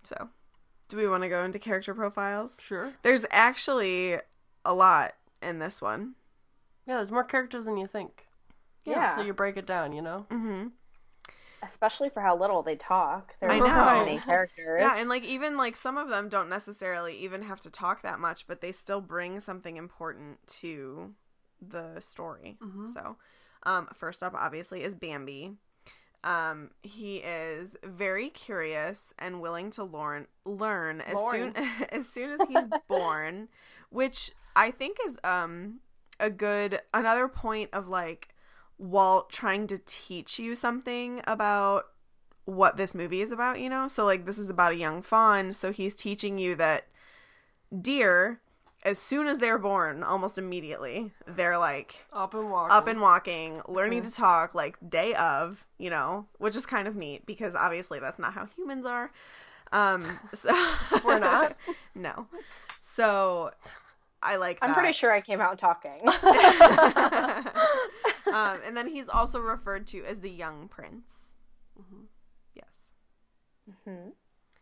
[0.03, 0.29] So,
[0.89, 2.59] do we want to go into character profiles?
[2.61, 2.93] Sure.
[3.03, 4.17] There's actually
[4.63, 6.15] a lot in this one.
[6.87, 8.27] Yeah, there's more characters than you think.
[8.83, 9.11] Yeah.
[9.11, 10.27] Until you break it down, you know?
[10.29, 10.71] Mhm.
[11.63, 13.35] Especially for how little they talk.
[13.39, 14.77] There's I so many characters.
[14.79, 18.19] Yeah, and like even like some of them don't necessarily even have to talk that
[18.19, 21.13] much, but they still bring something important to
[21.61, 22.57] the story.
[22.87, 23.17] So,
[23.63, 25.53] um, first up, obviously, is Bambi.
[26.23, 31.53] Um, he is very curious and willing to learn learn as soon
[31.91, 33.47] as soon as he's born,
[33.89, 35.81] which I think is um
[36.19, 38.29] a good another point of like
[38.77, 41.85] Walt trying to teach you something about
[42.45, 43.87] what this movie is about, you know?
[43.87, 46.85] So like this is about a young fawn, so he's teaching you that
[47.81, 48.39] deer
[48.83, 52.71] as soon as they're born, almost immediately, they're like Up and walk.
[52.71, 56.95] up and walking, learning to talk like day of, you know, which is kind of
[56.95, 59.11] neat because obviously that's not how humans are.
[59.71, 60.53] Um so
[61.03, 61.55] We're not.
[61.95, 62.27] no.
[62.79, 63.49] So
[64.21, 64.77] I like I'm that.
[64.77, 66.01] pretty sure I came out talking.
[68.27, 71.33] um, and then he's also referred to as the young prince.
[72.53, 72.93] Yes.
[73.69, 74.11] Mhm.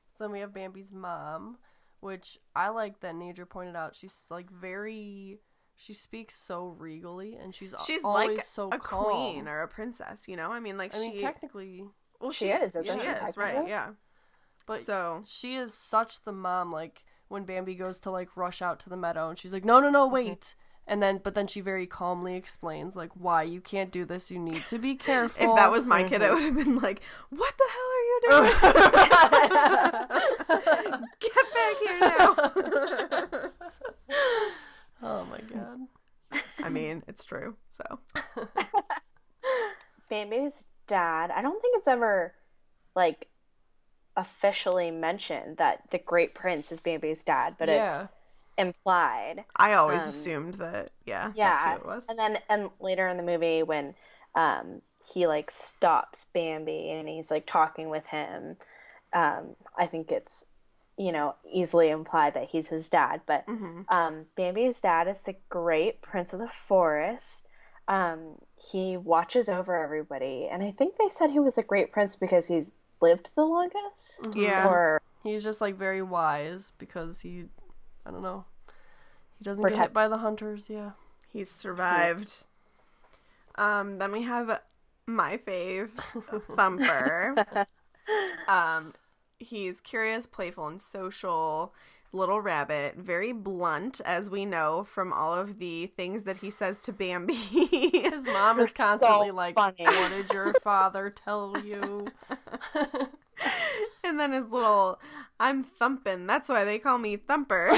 [0.08, 1.58] So then we have Bambi's mom,
[1.99, 3.95] which I like that Nadra pointed out.
[3.95, 5.39] She's like very.
[5.76, 9.06] She speaks so regally, and she's, She's always like so a calm.
[9.06, 10.52] queen or a princess, you know?
[10.52, 11.08] I mean, like I she.
[11.10, 11.84] mean, technically,
[12.21, 13.67] well, She is, isn't She she, is, right?
[13.67, 13.89] Yeah.
[14.67, 16.71] but So she is such the mom.
[16.71, 19.80] Like when Bambi goes to like rush out to the meadow and she's like, "No,
[19.80, 23.91] no, no, wait." And then but then she very calmly explains like why you can't
[23.91, 24.29] do this.
[24.29, 25.51] You need to be careful.
[25.51, 26.33] If that was my kid, I mhm.
[26.33, 28.53] would have been like, "What the hell are you doing?
[31.19, 32.35] Get back here now!"
[35.03, 35.79] Oh my god.
[36.63, 37.55] I mean, it's true.
[37.71, 37.99] So
[40.09, 42.33] Bambi's dad, I don't think it's ever
[42.95, 43.27] like
[44.15, 48.01] officially mentioned that the Great Prince is Bambi's dad, but yeah.
[48.01, 48.11] it's
[48.57, 49.45] implied.
[49.55, 50.91] I always Um, assumed that.
[51.05, 52.05] Yeah, Yeah, that's who it was.
[52.09, 53.95] and then and later in the movie when
[54.35, 54.81] um
[55.13, 58.55] he like stops Bambi and he's like talking with him,
[59.13, 60.45] um, I think it's
[60.97, 65.35] you know easily implied that he's his dad, but hmm um, Bambi's dad is the
[65.49, 67.45] great prince of the forest.
[67.87, 68.37] Um,
[68.71, 72.47] he watches over everybody, and I think they said he was a great prince because
[72.47, 74.25] he's lived the longest.
[74.35, 74.67] Yeah.
[74.69, 77.45] Or He's just like very wise because he,
[78.05, 78.45] I don't know,
[79.39, 80.69] he doesn't get hit by the hunters.
[80.69, 80.91] Yeah.
[81.33, 82.43] He's survived.
[83.55, 84.61] Um, then we have
[85.07, 85.89] my fave,
[86.55, 87.35] Thumper.
[88.47, 88.93] um,
[89.39, 91.73] he's curious, playful, and social.
[92.15, 96.79] Little rabbit, very blunt, as we know from all of the things that he says
[96.81, 97.33] to Bambi.
[97.91, 99.83] His mom is constantly so like, funny.
[99.83, 102.09] "What did your father tell you?"
[104.03, 104.99] and then his little,
[105.43, 106.25] I'm thumping.
[106.25, 107.69] That's why they call me Thumper.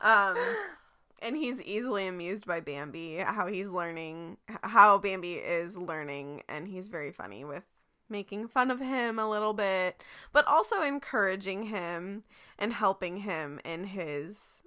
[0.00, 0.36] um,
[1.20, 6.86] and he's easily amused by Bambi, how he's learning, how Bambi is learning, and he's
[6.86, 7.64] very funny with
[8.08, 12.22] making fun of him a little bit, but also encouraging him
[12.56, 14.62] and helping him in his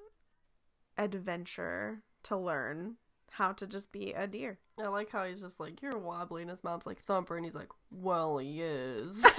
[0.97, 2.97] adventure to learn
[3.31, 4.59] how to just be a deer.
[4.81, 7.55] I like how he's just like, "You're wobbly," and his mom's like, "Thumper," and he's
[7.55, 9.23] like, "Well, he is."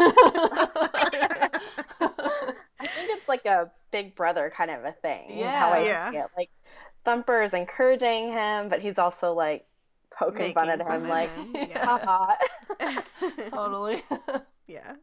[2.81, 5.31] I think it's like a big brother kind of a thing.
[5.31, 6.27] is how I Yeah, see it.
[6.37, 6.51] Like
[7.05, 9.67] Thumper is encouraging him, but he's also like
[10.11, 11.55] poking fun at Making him, fun like, him,
[13.51, 14.03] totally.
[14.67, 14.95] yeah.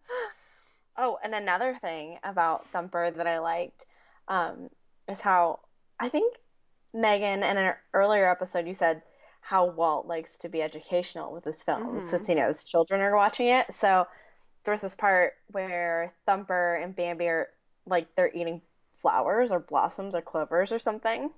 [0.98, 3.86] Oh, and another thing about Thumper that I liked
[4.28, 4.70] um,
[5.08, 5.60] is how
[6.00, 6.36] I think
[7.02, 9.02] Megan in an earlier episode you said
[9.42, 12.10] how Walt likes to be educational with his films Mhm.
[12.10, 13.74] since he knows children are watching it.
[13.74, 14.08] So
[14.64, 17.48] there was this part where Thumper and Bambi are
[17.86, 18.62] like they're eating
[18.94, 21.32] flowers or blossoms or clovers or something,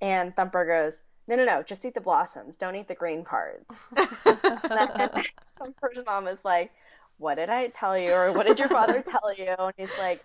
[0.00, 2.56] and Thumper goes, "No, no, no, just eat the blossoms.
[2.56, 4.08] Don't eat the green parts." And
[5.58, 6.72] Thumper's mom is like,
[7.18, 8.12] What did I tell you?
[8.12, 9.54] Or what did your father tell you?
[9.56, 10.24] And he's like,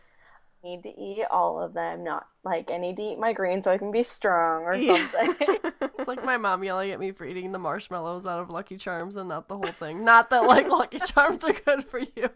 [0.64, 3.72] need to eat all of them, not like I need to eat my greens so
[3.72, 5.08] I can be strong or Yeah.
[5.10, 5.58] something.
[6.00, 9.16] It's like my mom yelling at me for eating the marshmallows out of Lucky Charms
[9.16, 10.06] and not the whole thing.
[10.06, 12.30] Not that like Lucky Charms are good for you,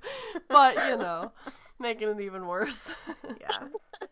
[0.49, 1.31] but you know,
[1.79, 2.93] making it even worse.
[3.39, 3.67] yeah.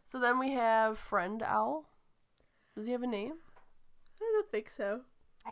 [0.05, 1.89] so then we have Friend Owl.
[2.75, 3.33] Does he have a name?
[4.21, 5.01] I don't think so.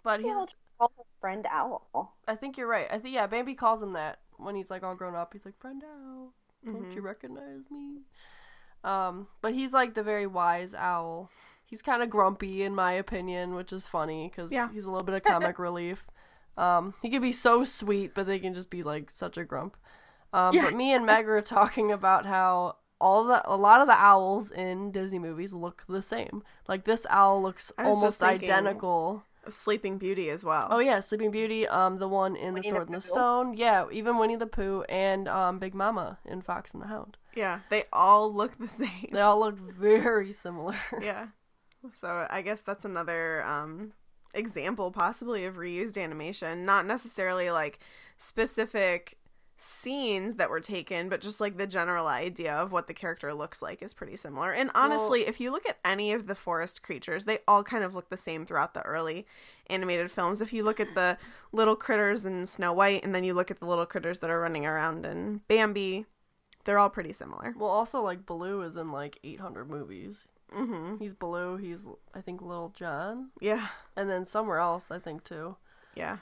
[0.04, 0.38] But Maybe he's.
[0.38, 2.16] I'll just call him friend owl.
[2.28, 2.88] I think you're right.
[2.90, 3.28] I think yeah.
[3.28, 5.34] Bambi calls him that when he's like all grown up.
[5.34, 6.34] He's like Friend Owl.
[6.66, 7.02] Don't you mm-hmm.
[7.02, 8.02] recognize me?
[8.84, 11.30] Um, but he's like the very wise owl.
[11.66, 14.70] He's kind of grumpy in my opinion, which is funny because Yeah.
[14.72, 16.06] he's a little bit of comic relief.
[16.58, 19.76] Um, he can be so sweet, but they can just be like such a grump.
[20.34, 20.66] Um, Yeah.
[20.66, 24.50] But me and Meg were talking about how all the a lot of the owls
[24.52, 26.42] in Disney movies look the same.
[26.68, 29.24] Like this owl looks almost thinking- identical.
[29.50, 30.68] Sleeping Beauty as well.
[30.70, 33.02] Oh yeah, Sleeping Beauty, um, the one in Winnie the the Sword and the.
[33.02, 33.54] Stone.
[33.56, 37.18] Yeah, even Winnie the Pooh and um, Big Mama in Fox and the Hound.
[37.36, 39.10] Yeah, they all look the same.
[39.12, 40.76] They all look very similar.
[41.02, 41.28] yeah.
[41.94, 43.94] So I guess that's another um
[44.34, 47.80] example possibly of reused animation, not necessarily like
[48.18, 49.18] specific
[49.60, 53.60] scenes that were taken, but just like the general idea of what the character looks
[53.62, 54.52] like is pretty similar.
[54.54, 57.96] And honestly, if you look at any of the forest creatures, they all kind of
[57.96, 59.26] look the same throughout the early
[59.68, 60.42] animated films.
[60.42, 61.18] If you look at the
[61.52, 64.40] little critters in Snow White and then you look at the little critters that are
[64.40, 66.06] running around in Bambi,
[66.66, 67.56] they're all pretty similar.
[67.58, 70.28] Well, also like Baloo is in like 800 movies.
[70.54, 71.00] Mhm.
[71.00, 71.58] He's Baloo.
[71.58, 73.70] He's I think Little John, Yeah.
[73.96, 75.58] and then somewhere else I think too.
[75.96, 76.18] Yeah.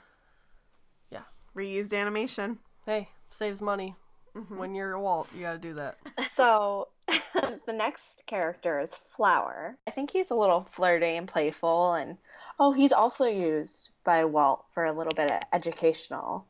[1.12, 1.24] Yeah.
[1.56, 2.60] Reused animation.
[2.86, 3.96] Hey, saves money.
[4.36, 4.58] Mm-hmm.
[4.58, 5.98] When you're a Walt, you gotta do that.
[6.32, 9.78] So the next character is Flower.
[9.88, 12.18] I think he's a little flirty and playful, and
[12.60, 16.46] oh, he's also used by Walt for a little bit of educational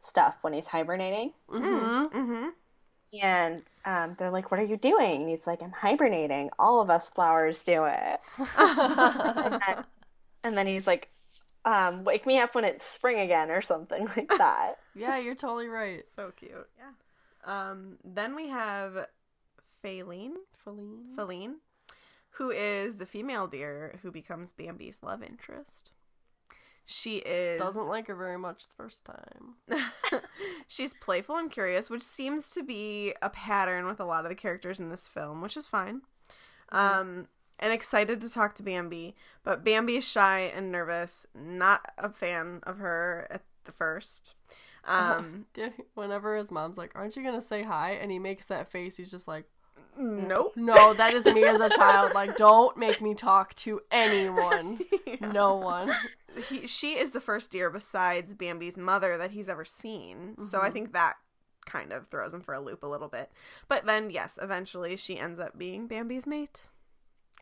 [0.00, 1.32] stuff when he's hibernating.
[1.50, 2.18] Mm-hmm.
[2.18, 2.48] Mm-hmm.
[3.22, 6.50] And um, they're like, "What are you doing?" And he's like, "I'm hibernating.
[6.58, 8.20] All of us flowers do it."
[8.58, 9.84] and, then,
[10.44, 11.10] and then he's like,
[11.64, 14.78] um, "Wake me up when it's spring again," or something like that.
[14.94, 16.04] yeah, you're totally right.
[16.14, 16.68] So cute.
[16.78, 17.70] Yeah.
[17.70, 19.06] Um, then we have
[19.84, 20.34] Faline,
[20.64, 21.14] Feline.
[21.16, 21.54] Faline,
[22.30, 25.92] who is the female deer who becomes Bambi's love interest.
[26.90, 29.56] She is Doesn't like her very much the first time.
[30.68, 34.34] She's playful and curious, which seems to be a pattern with a lot of the
[34.34, 36.00] characters in this film, which is fine.
[36.70, 37.28] Um,
[37.58, 41.26] and excited to talk to Bambi, but Bambi is shy and nervous.
[41.34, 44.34] Not a fan of her at the first.
[44.84, 48.70] Um, Dude, Whenever his mom's like, "Aren't you gonna say hi?" and he makes that
[48.70, 49.44] face, he's just like,
[49.96, 50.52] nope.
[50.56, 52.12] "No, that is me as a child.
[52.14, 54.80] Like, don't make me talk to anyone.
[55.20, 55.90] No one."
[56.48, 60.36] He, she is the first deer besides Bambi's mother that he's ever seen.
[60.44, 61.14] So I think that
[61.66, 63.32] kind of throws him for a loop a little bit.
[63.66, 66.62] But then, yes, eventually she ends up being Bambi's mate.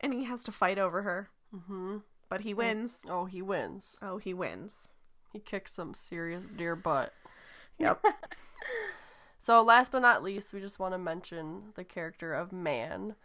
[0.01, 1.29] And he has to fight over her.
[1.51, 1.97] hmm
[2.29, 3.01] But he wins.
[3.09, 3.97] Oh, he wins.
[4.01, 4.89] Oh, he wins.
[5.33, 7.13] He kicks some serious deer butt.
[7.79, 7.99] Yep.
[9.39, 13.15] So, last but not least, we just want to mention the character of Man.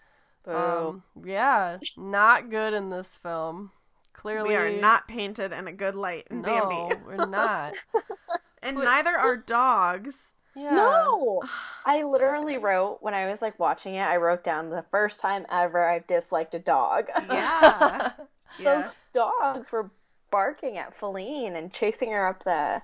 [0.47, 3.73] Um, yeah, not good in this film.
[4.13, 7.03] Clearly, we are not painted in a good light in No, Bambi.
[7.07, 7.73] we're not.
[8.63, 10.33] and neither are dogs.
[10.55, 10.71] Yeah.
[10.73, 11.43] no,
[11.87, 14.03] I literally wrote when I was like watching it.
[14.03, 17.07] I wrote down the first time ever I've disliked a dog.
[17.29, 18.13] Yeah.
[18.59, 18.91] Those yeah.
[19.15, 19.91] dogs were
[20.31, 22.83] barking at Feline and chasing her up the.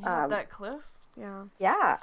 [0.00, 0.82] Yeah, Um, that cliff.
[1.16, 1.44] Yeah.
[1.58, 1.98] Yeah.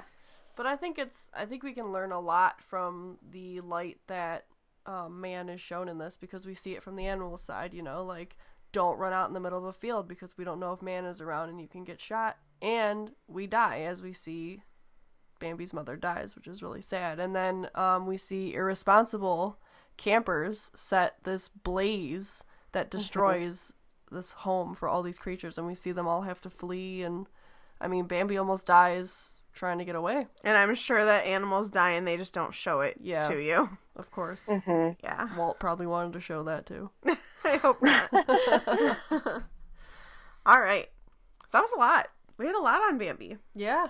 [0.55, 4.45] But I think it's I think we can learn a lot from the light that
[4.86, 7.74] um, man is shown in this because we see it from the animal side.
[7.74, 8.36] You know, like
[8.76, 11.05] don't run out in the middle of a field because we don't know if man
[11.05, 14.61] is around and you can get shot and we die as we see
[15.39, 17.19] Bambi's mother dies, which is really sad.
[17.19, 19.57] And then um, we see irresponsible
[19.97, 23.73] campers set this blaze that destroys
[24.11, 27.03] this home for all these creatures, and we see them all have to flee.
[27.03, 27.28] And
[27.82, 30.28] I mean, Bambi almost dies trying to get away.
[30.43, 33.28] And I'm sure that animals die and they just don't show it Yeah.
[33.30, 33.69] to you.
[33.95, 35.36] Of course, Yeah.
[35.38, 36.89] Walt probably wanted to show that too.
[37.56, 38.10] I hope not.
[40.45, 40.89] All right.
[41.51, 42.08] That was a lot.
[42.38, 43.38] We had a lot on Bambi.
[43.53, 43.88] Yeah.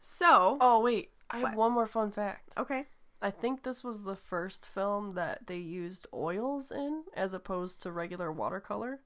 [0.00, 1.56] So, Oh wait, I have What?
[1.56, 2.52] one more fun fact.
[2.58, 2.86] okay.
[3.22, 7.90] I think this was the first film that they used oils in as opposed to
[7.90, 9.00] regular watercolor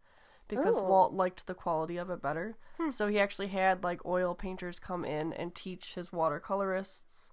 [0.49, 0.83] because Ooh.
[0.83, 2.57] Walt liked the quality of it better.
[2.79, 2.91] Hmm.
[2.91, 7.29] So he actually had like oil painters come in and teach his watercolorists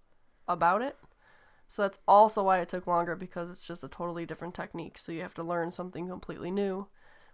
[0.47, 0.95] about it.
[1.67, 4.97] So that's also why it took longer because it's just a totally different technique.
[4.97, 6.87] So you have to learn something completely new,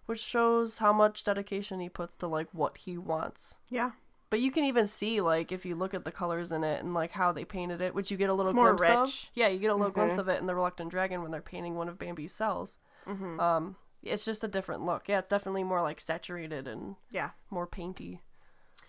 [0.05, 3.55] which shows how much dedication he puts to like what he wants.
[3.69, 3.91] Yeah.
[4.29, 6.93] But you can even see like if you look at the colors in it and
[6.93, 9.01] like how they painted it, which you get a little more glimpse of.
[9.01, 9.31] rich.
[9.35, 10.21] Yeah, you get a little glimpse mm-hmm.
[10.21, 12.77] of it in the Reluctant Dragon when they're painting one of Bambi's cells.
[13.05, 13.39] Mm-hmm.
[13.39, 15.09] Um, it's just a different look.
[15.09, 17.31] Yeah, it's definitely more like saturated and Yeah.
[17.49, 18.21] more painty.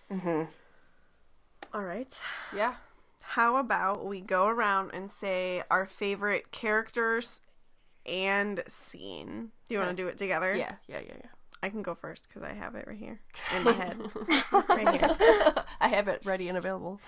[0.09, 0.43] Mm-hmm.
[1.73, 2.19] All right.
[2.55, 2.75] Yeah.
[3.25, 7.41] How about we go around and say our favorite characters
[8.05, 9.51] and scene?
[9.67, 10.53] Do you want to do it together?
[10.55, 11.29] Yeah, yeah, yeah, yeah.
[11.63, 13.21] I can go first because I have it right here
[13.55, 13.97] in my head.
[14.67, 15.55] right here.
[15.79, 16.99] I have it ready and available.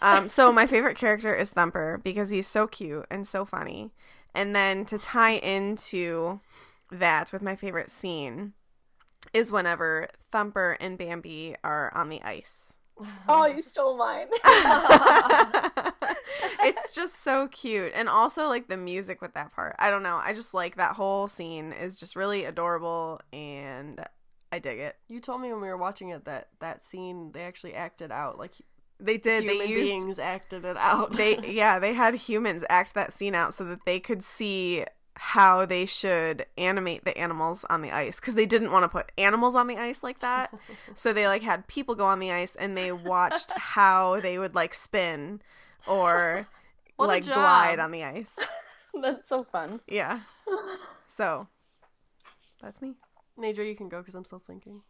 [0.00, 3.92] Um, so my favorite character is Thumper because he's so cute and so funny.
[4.34, 6.40] And then to tie into
[6.90, 8.54] that with my favorite scene
[9.34, 12.67] is whenever Thumper and Bambi are on the ice.
[13.28, 14.26] Oh, you stole mine.
[16.60, 17.92] it's just so cute.
[17.94, 19.76] And also like the music with that part.
[19.78, 20.20] I don't know.
[20.22, 24.04] I just like that whole scene is just really adorable and
[24.50, 24.96] I dig it.
[25.08, 28.38] You told me when we were watching it that that scene they actually acted out
[28.38, 28.52] like
[28.98, 31.12] They did human they used beings acted it out.
[31.12, 34.84] they yeah they had humans act that scene out so that they could see
[35.20, 39.10] how they should animate the animals on the ice because they didn't want to put
[39.18, 40.52] animals on the ice like that.
[40.94, 44.54] So they like had people go on the ice and they watched how they would
[44.54, 45.40] like spin
[45.86, 46.46] or
[46.98, 48.34] like glide on the ice.
[49.00, 49.80] That's so fun.
[49.86, 50.20] yeah.
[51.06, 51.48] So
[52.62, 52.94] that's me.
[53.38, 54.82] Nadra, you can go because I'm still thinking.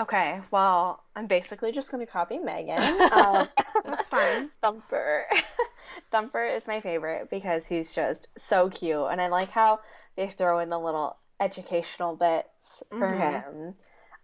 [0.00, 2.78] Okay, well, I'm basically just going to copy Megan.
[3.12, 3.48] Um,
[3.84, 5.26] that's fine Thumper.
[6.10, 9.06] Thumper is my favorite because he's just so cute.
[9.10, 9.80] And I like how
[10.16, 13.42] they throw in the little educational bits for Mhm.
[13.44, 13.74] him.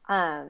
[0.08, 0.48] Um,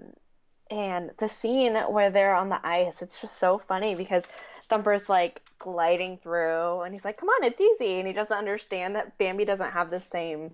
[0.71, 4.25] and the scene where they're on the ice, it's just so funny because
[4.71, 7.99] Thumper's like gliding through and he's like, come on, it's easy.
[7.99, 10.53] And he doesn't understand that Bambi doesn't have the same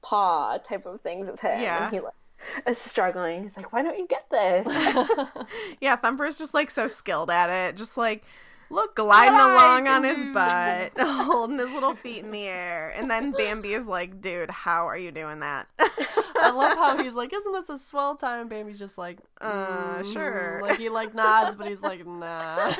[0.00, 1.60] paw type of things as him.
[1.60, 1.84] Yeah.
[1.84, 2.12] And he like,
[2.66, 3.42] is struggling.
[3.42, 4.66] He's like, why don't you get this?
[5.80, 8.24] yeah thumper's just like so skilled at it just like
[8.72, 12.88] Look, gliding along on his butt, holding his little feet in the air.
[12.96, 15.68] And then Bambi is like, dude, how are you doing that?
[15.78, 19.98] I love how he's like, "Isn't this a swell time?" And Bambi's just like, Uh,
[19.98, 20.60] "Mm." sure.
[20.62, 22.72] Like he like nods, but he's like, "Nah."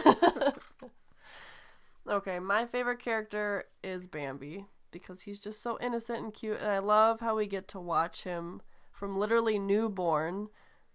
[2.08, 6.78] Okay, my favorite character is Bambi because he's just so innocent and cute, and I
[6.78, 8.60] love how we get to watch him
[9.02, 10.46] from literally newborn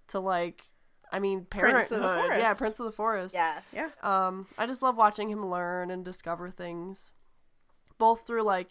[0.08, 0.62] to like,
[1.12, 1.98] I mean, Prince parenthood.
[2.00, 2.60] of the Yeah, Forest.
[2.60, 3.36] Prince of the Forest.
[3.36, 3.60] Yeah.
[3.74, 3.90] Yeah.
[4.02, 7.12] Um, I just love watching him learn and discover things,
[7.98, 8.70] both through like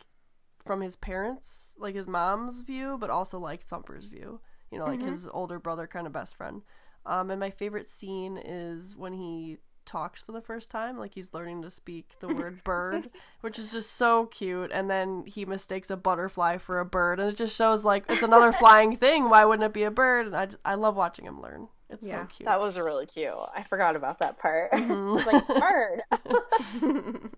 [0.64, 4.40] from his parents, like his mom's view, but also like Thumper's view.
[4.70, 6.62] You know, like his older brother, kind of best friend.
[7.04, 11.32] Um, and my favorite scene is when he talks for the first time, like he's
[11.32, 13.08] learning to speak the word bird,
[13.40, 14.70] which is just so cute.
[14.72, 18.22] And then he mistakes a butterfly for a bird, and it just shows like it's
[18.22, 19.30] another flying thing.
[19.30, 20.26] Why wouldn't it be a bird?
[20.26, 21.68] And I, just, I love watching him learn.
[21.88, 22.46] It's Yeah, so cute.
[22.48, 23.32] That was really cute.
[23.54, 24.72] I forgot about that part.
[24.72, 25.16] Mhm.
[25.18, 26.02] It's like bird.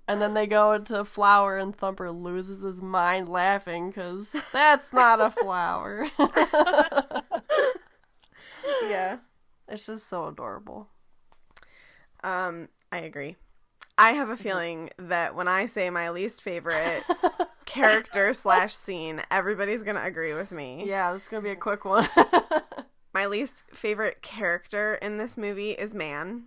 [0.09, 5.21] And then they go into flower, and Thumper loses his mind laughing because that's not
[5.21, 6.09] a flower.
[8.89, 9.19] yeah.
[9.69, 10.89] it's just so adorable.
[12.25, 13.37] Um, I agree.
[13.97, 17.03] I have a feeling that when I say my least favorite
[17.65, 20.85] character slash scene, everybody's gonna agree with me.
[20.87, 22.09] Yeah, this is gonna be a quick one.
[23.15, 26.45] My least favorite character in this movie is Man.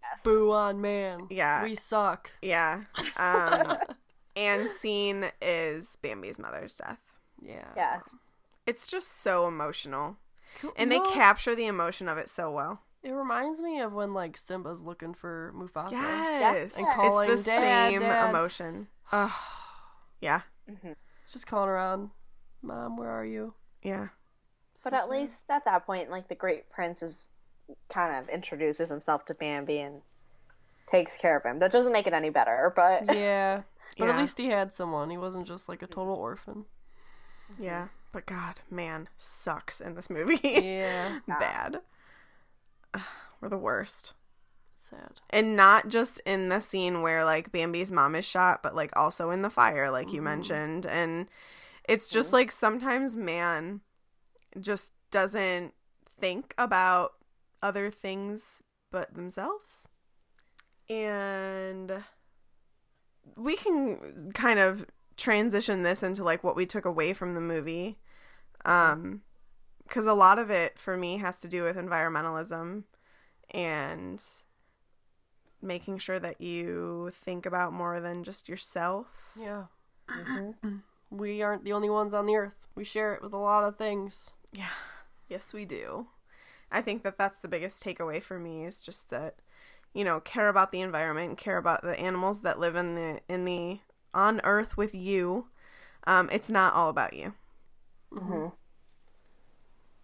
[0.00, 0.22] yes.
[0.24, 1.26] Boo on man.
[1.28, 1.64] Yeah.
[1.64, 2.30] we suck.
[2.40, 2.84] Yeah.
[3.18, 3.76] Um,
[4.36, 7.00] and scene is Bambi's mother's death.
[7.42, 7.68] Yeah.
[7.76, 8.32] Yes.
[8.66, 10.16] It's just so emotional,
[10.60, 10.72] Cool.
[10.76, 12.80] and You they know, capture the emotion of it so well.
[13.02, 15.92] It reminds me of when like Simba's looking for Mufasa.
[15.92, 18.30] Yes, And calling it's the Dad, same Dad.
[18.30, 18.88] emotion.
[19.12, 19.30] Ugh.
[20.20, 20.40] Yeah,
[20.70, 20.92] mm-hmm.
[21.30, 22.10] Just calling around,
[22.62, 23.54] Mom, where are you?
[23.82, 24.08] yeah,
[24.82, 25.10] But So at sad.
[25.10, 27.16] least at that point, like the great prince is
[27.88, 30.02] kind of introduces himself to Bambi and
[30.88, 31.60] takes care of him.
[31.60, 33.62] That doesn't make it any better, but Yeah.
[33.96, 34.14] But Yeah.
[34.14, 35.08] at least he had someone.
[35.10, 35.94] He wasn't just like a mm-hmm.
[35.94, 36.64] total orphan.
[37.58, 37.88] yeah.
[38.12, 40.40] But God, man, sucks in this movie.
[40.42, 41.18] Yeah.
[41.28, 41.80] Bad.
[42.98, 43.04] Ugh,
[43.40, 44.14] We're the worst.
[44.76, 45.20] Sad.
[45.30, 49.30] And not just in the scene where like Bambi's mom is shot, but like also
[49.30, 50.86] in the fire, like you mentioned.
[50.86, 51.28] And
[51.88, 53.80] it's just like sometimes man
[54.58, 55.74] just doesn't
[56.20, 57.12] think about
[57.62, 59.88] other things but themselves.
[60.88, 62.04] And
[63.36, 64.86] we can kind of
[65.16, 67.98] transition this into like what we took away from the movie.
[68.64, 69.22] Um
[69.88, 72.84] because a lot of it for me has to do with environmentalism
[73.50, 74.22] and
[75.60, 79.06] making sure that you think about more than just yourself.
[79.40, 79.64] Yeah.
[80.08, 80.76] Mm-hmm.
[81.10, 82.56] We aren't the only ones on the earth.
[82.74, 84.30] We share it with a lot of things.
[84.52, 84.68] Yeah.
[85.28, 86.06] Yes, we do.
[86.70, 89.36] I think that that's the biggest takeaway for me is just that
[89.94, 93.44] you know, care about the environment, care about the animals that live in the in
[93.44, 93.80] the
[94.14, 95.46] on earth with you.
[96.06, 97.32] Um it's not all about you.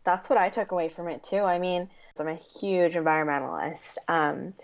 [0.04, 1.40] That's what I took away from it too.
[1.40, 1.88] I mean,
[2.18, 3.96] I'm a huge environmentalist.
[4.06, 4.54] Um,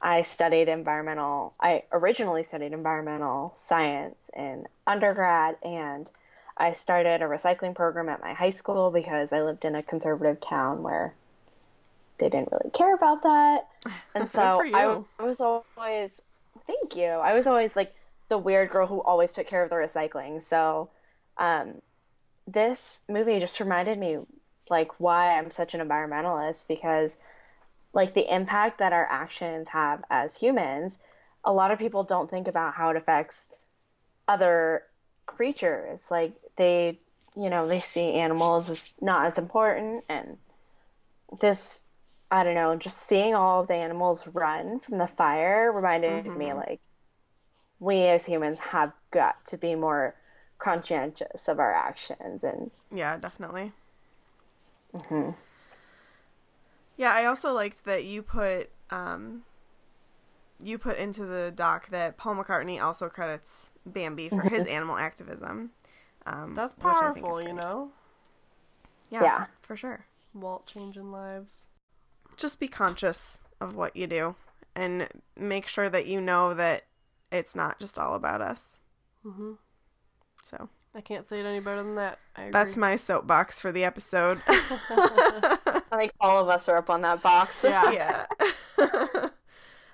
[0.00, 1.54] I studied environmental.
[1.60, 6.10] I originally studied environmental science in undergrad, and
[6.56, 10.40] I started a recycling program at my high school because I lived in a conservative
[10.40, 11.14] town where
[12.18, 13.68] they didn't really care about that.
[14.14, 14.62] And so.
[14.74, 16.22] I, I was always,
[16.66, 17.04] thank you.
[17.04, 17.94] I was always like
[18.28, 20.42] the weird girl who always took care of the recycling.
[20.42, 20.88] So,
[21.36, 21.82] um,
[22.48, 24.18] this movie just reminded me
[24.68, 27.16] like why I'm such an environmentalist because
[27.92, 30.98] like the impact that our actions have as humans,
[31.44, 33.52] a lot of people don't think about how it affects
[34.28, 34.82] other
[35.24, 36.10] creatures.
[36.10, 36.98] Like they,
[37.36, 40.36] you know, they see animals as not as important and
[41.40, 41.84] this
[42.30, 46.58] I don't know, just seeing all the animals run from the fire reminded me mm-hmm.
[46.58, 46.80] like
[47.78, 50.14] we as humans have got to be more
[50.58, 53.72] conscientious of our actions and Yeah, definitely.
[56.96, 59.42] Yeah, I also liked that you put um
[60.62, 65.70] you put into the doc that Paul McCartney also credits Bambi for his animal activism.
[66.24, 67.90] Um, That's which I think is powerful, you know?
[69.10, 69.46] Yeah, Yeah.
[69.62, 70.06] for sure.
[70.34, 71.66] Walt changing lives.
[72.36, 74.34] Just be conscious of what you do
[74.74, 75.08] and
[75.38, 76.84] make sure that you know that
[77.30, 78.80] it's not just all about us.
[79.22, 79.52] hmm
[80.42, 82.18] So I can't say it any better than that.
[82.34, 82.52] I agree.
[82.52, 84.40] that's my soapbox for the episode.
[84.48, 87.54] I think all of us are up on that box.
[87.62, 88.24] Yeah.
[88.78, 89.28] yeah.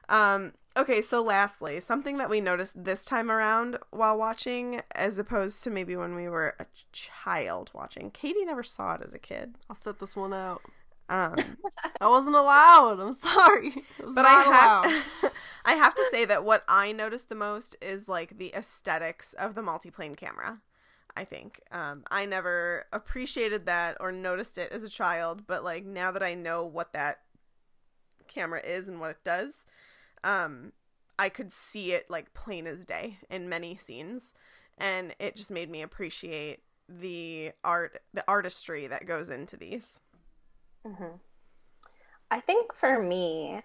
[0.09, 5.65] um okay, so lastly, something that we noticed this time around while watching as opposed
[5.65, 8.13] to maybe when we were a child watching.
[8.13, 9.57] Katie never saw it as a kid.
[9.69, 10.63] I'll set this one out.
[11.09, 11.35] Um
[12.01, 13.01] I wasn't allowed.
[13.01, 13.75] I'm sorry.
[13.99, 15.33] It but I have
[15.65, 19.57] I have to say that what I noticed the most is like the aesthetics of
[19.57, 20.61] the multiplane camera.
[21.17, 25.85] I think um, I never appreciated that or noticed it as a child, but like
[25.85, 27.21] now that I know what that
[28.29, 29.67] camera is and what it does,
[30.25, 30.73] um,
[31.19, 34.33] I could see it like plain as day in many scenes,
[34.79, 40.01] and it just made me appreciate the art, the artistry that goes into these.
[42.31, 43.61] I think for me,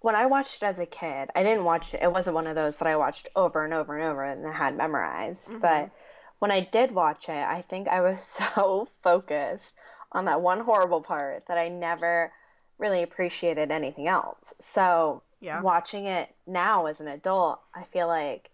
[0.00, 2.00] when I watched it as a kid, I didn't watch it.
[2.02, 4.76] It wasn't one of those that I watched over and over and over and had
[4.76, 5.50] memorized.
[5.60, 5.90] But
[6.38, 8.20] when I did watch it, I think I was
[8.54, 9.74] so focused
[10.12, 12.32] on that one horrible part that I never
[12.78, 14.54] really appreciated anything else.
[14.60, 15.62] So Yeah.
[15.62, 18.50] watching it now as an adult, I feel like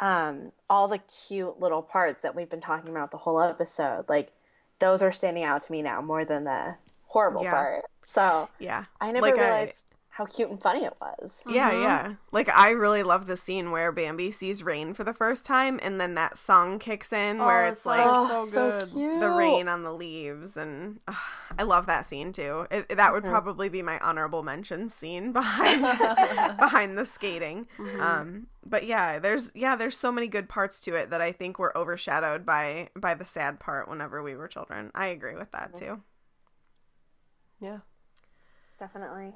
[0.00, 0.98] um, all the
[1.28, 4.32] cute little parts that we've been talking about the whole episode, like
[4.78, 6.74] those are standing out to me now more than the
[7.06, 7.50] horrible Yeah.
[7.50, 7.84] part.
[8.04, 9.86] So Yeah, I never Like, realized
[10.16, 11.44] how cute and funny it was.
[11.46, 11.82] Yeah, mm-hmm.
[11.82, 12.14] yeah.
[12.32, 16.00] Like I really love the scene where Bambi sees rain for the first time, and
[16.00, 18.88] then that song kicks in where Oh, it's it's like oh, so oh, good.
[18.88, 19.20] cute.
[19.20, 21.16] the rain on the leaves, and ugh,
[21.58, 22.66] I love that scene too.
[22.70, 23.32] It, that would mm-hmm.
[23.32, 25.82] probably be my honorable mention scene behind
[26.58, 27.66] behind the skating.
[27.76, 28.00] Mm-hmm.
[28.00, 31.58] Um, but yeah, there's yeah, there's so many good parts to it that I think
[31.58, 34.92] were overshadowed by by the sad part whenever we were children.
[34.94, 36.00] I agree with that too.
[37.60, 37.80] Yeah.
[38.78, 39.34] Definitely.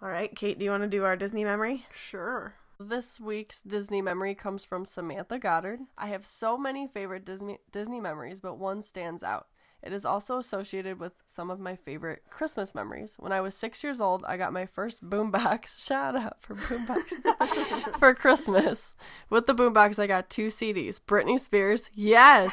[0.00, 1.84] All right, Kate, do you want to do our Disney memory?
[1.92, 2.54] Sure.
[2.78, 5.80] This week's Disney memory comes from Samantha Goddard.
[5.96, 9.48] I have so many favorite Disney Disney memories, but one stands out.
[9.82, 13.16] It is also associated with some of my favorite Christmas memories.
[13.18, 15.84] When I was six years old, I got my first boombox.
[15.84, 18.94] Shout out for boombox for Christmas.
[19.30, 22.52] With the boombox, I got two CDs: Britney Spears, yes,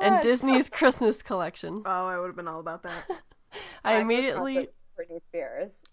[0.00, 1.82] and Disney's Christmas collection.
[1.84, 3.04] Oh, I would have been all about that.
[3.84, 4.54] I My first immediately.
[4.54, 5.82] concert was Britney Spears.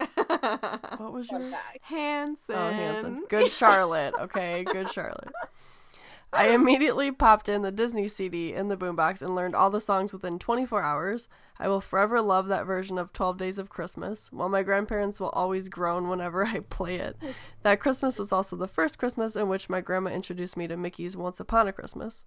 [0.98, 1.52] What was Fun yours?
[1.54, 1.78] fact.
[1.82, 2.54] Hanson.
[2.56, 3.24] Oh, Hanson.
[3.28, 4.14] Good Charlotte.
[4.20, 5.32] Okay, good Charlotte.
[6.32, 10.12] I immediately popped in the Disney CD in the boombox and learned all the songs
[10.12, 11.28] within 24 hours.
[11.60, 15.28] I will forever love that version of 12 Days of Christmas, while my grandparents will
[15.30, 17.16] always groan whenever I play it.
[17.62, 21.16] That Christmas was also the first Christmas in which my grandma introduced me to Mickey's
[21.16, 22.24] Once Upon a Christmas.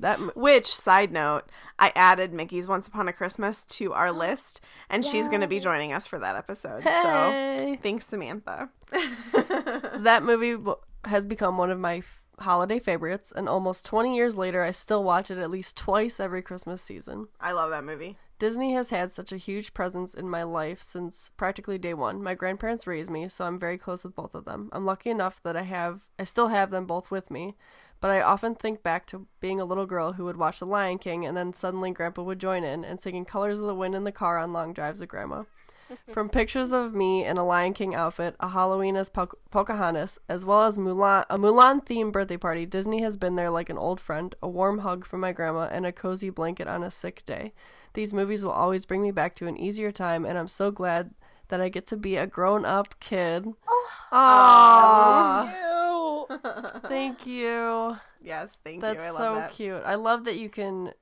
[0.00, 1.44] That Which, side note,
[1.78, 5.60] I added Mickey's Once Upon a Christmas to our list, and she's going to be
[5.60, 6.84] joining us for that episode.
[6.84, 8.70] So thanks, Samantha.
[8.90, 10.56] that movie
[11.04, 12.02] has become one of my
[12.40, 16.42] holiday favorites, and almost 20 years later, I still watch it at least twice every
[16.42, 17.28] Christmas season.
[17.40, 18.16] I love that movie.
[18.38, 22.22] Disney has had such a huge presence in my life since practically day one.
[22.22, 24.68] My grandparents raised me, so I'm very close with both of them.
[24.72, 27.56] I'm lucky enough that I have I still have them both with me,
[28.00, 30.98] but I often think back to being a little girl who would watch The Lion
[30.98, 34.04] King and then suddenly grandpa would join in and singing Colors of the Wind in
[34.04, 35.44] the car on long drives with grandma.
[36.12, 40.44] From pictures of me in a Lion King outfit, a Halloween as Po- Pocahontas, as
[40.44, 43.98] well as Mulan, a Mulan themed birthday party, Disney has been there like an old
[43.98, 47.54] friend, a warm hug from my grandma, and a cozy blanket on a sick day.
[47.94, 51.14] These movies will always bring me back to an easier time, and I'm so glad
[51.48, 53.46] that I get to be a grown up kid.
[53.66, 55.87] Oh, Aww.
[56.30, 56.38] Ew.
[56.88, 57.96] Thank you.
[58.22, 59.04] Yes, thank That's you.
[59.04, 59.52] I love so that.
[59.52, 59.82] cute.
[59.84, 60.92] I love that you can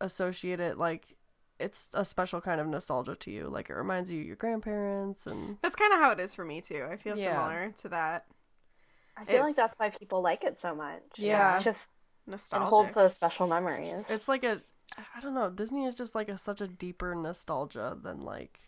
[0.00, 1.16] associate it like
[1.58, 3.48] it's a special kind of nostalgia to you.
[3.48, 6.44] Like it reminds you of your grandparents and That's kind of how it is for
[6.44, 6.86] me, too.
[6.90, 7.32] I feel Yeah.
[7.32, 8.26] similar to that.
[9.16, 11.02] I feel like that's why people like it so much.
[11.16, 11.56] Yeah.
[11.56, 11.92] It's just
[12.26, 12.64] nostalgia.
[12.64, 14.10] it holds those special memories.
[14.10, 14.60] it's like a
[15.16, 18.60] I don't know, Disney is just like a such a deeper nostalgia than like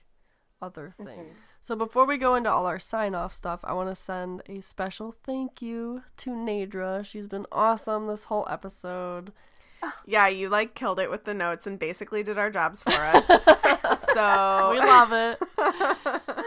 [0.60, 1.04] other mm-hmm.
[1.04, 1.36] things.
[1.68, 4.62] So before we go into all our sign off stuff, I want to send a
[4.62, 7.04] special thank you to Nadra.
[7.04, 9.32] She's been awesome this whole episode.
[9.82, 9.94] Ah.
[10.06, 13.26] Yeah, you like killed it with the notes and basically did our jobs for us.
[14.14, 15.38] so We love it.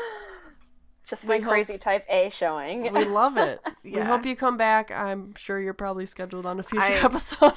[1.08, 2.92] just my we hope- crazy type A showing.
[2.92, 3.60] We love it.
[3.84, 4.90] We hope you come back.
[4.90, 7.54] I'm sure you're probably scheduled on a future I- episode.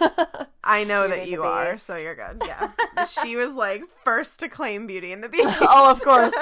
[0.63, 1.87] I know that Beauty and you are, Beast.
[1.87, 2.43] so you're good.
[2.45, 2.73] Yeah.
[3.07, 5.57] she was like first to claim Beauty and the Beast.
[5.63, 6.35] oh, of course.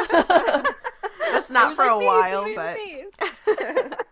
[1.33, 2.77] That's not for a while, but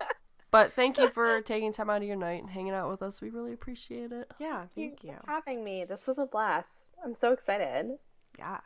[0.50, 3.20] but thank you for taking time out of your night and hanging out with us.
[3.20, 4.28] We really appreciate it.
[4.38, 5.14] yeah, Thank thank you.
[5.24, 5.84] for having me.
[5.84, 6.92] This was a blast.
[7.04, 7.98] I'm so excited.
[8.38, 8.58] Yeah.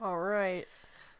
[0.00, 0.66] All right.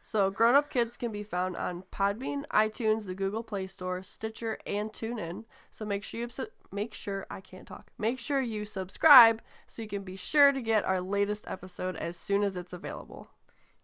[0.01, 4.57] So, Grown Up Kids can be found on Podbean, iTunes, the Google Play Store, Stitcher,
[4.65, 5.43] and TuneIn.
[5.71, 7.91] So make sure you su- make sure I can't talk.
[7.97, 12.15] Make sure you subscribe so you can be sure to get our latest episode as
[12.15, 13.27] soon as it's available.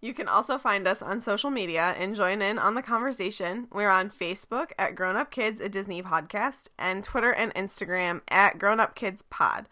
[0.01, 3.67] You can also find us on social media and join in on the conversation.
[3.71, 8.59] We're on Facebook at Grown Up Kids, a Disney podcast, and Twitter and Instagram at
[8.59, 9.67] Grown Up Kids Pod.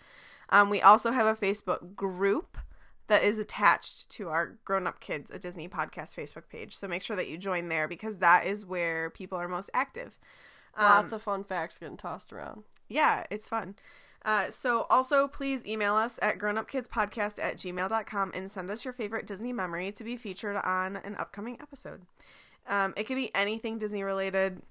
[0.49, 2.57] Um, we also have a Facebook group
[3.07, 6.75] that is attached to our Grown Up Kids, a Disney podcast Facebook page.
[6.75, 10.17] So make sure that you join there because that is where people are most active.
[10.79, 12.63] Lots of fun facts getting tossed around.
[12.87, 13.75] yeah, it's fun.
[14.25, 19.27] Uh, so also please email us at grownupkidspodcast at gmail.com and send us your favorite
[19.27, 22.03] Disney memory to be featured on an upcoming episode.
[22.67, 24.61] Um, it could be anything Disney related.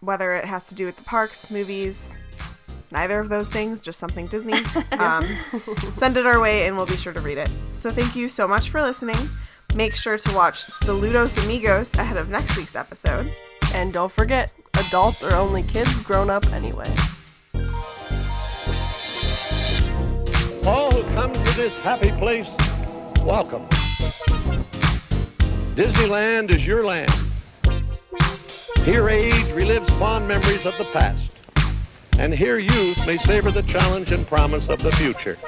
[0.00, 2.16] whether it has to do with the parks, movies,
[2.92, 5.36] neither of those things, just something Disney, um,
[5.92, 7.50] send it our way and we'll be sure to read it.
[7.72, 9.16] So thank you so much for listening.
[9.74, 13.32] Make sure to watch Saludos Amigos ahead of next week's episode.
[13.74, 16.92] And don't forget, adults are only kids grown up anyway.
[20.66, 22.46] All who come to this happy place,
[23.24, 23.66] welcome.
[25.74, 27.10] Disneyland is your land.
[28.84, 31.38] Here age relives fond memories of the past.
[32.18, 35.38] And here youth may savor the challenge and promise of the future.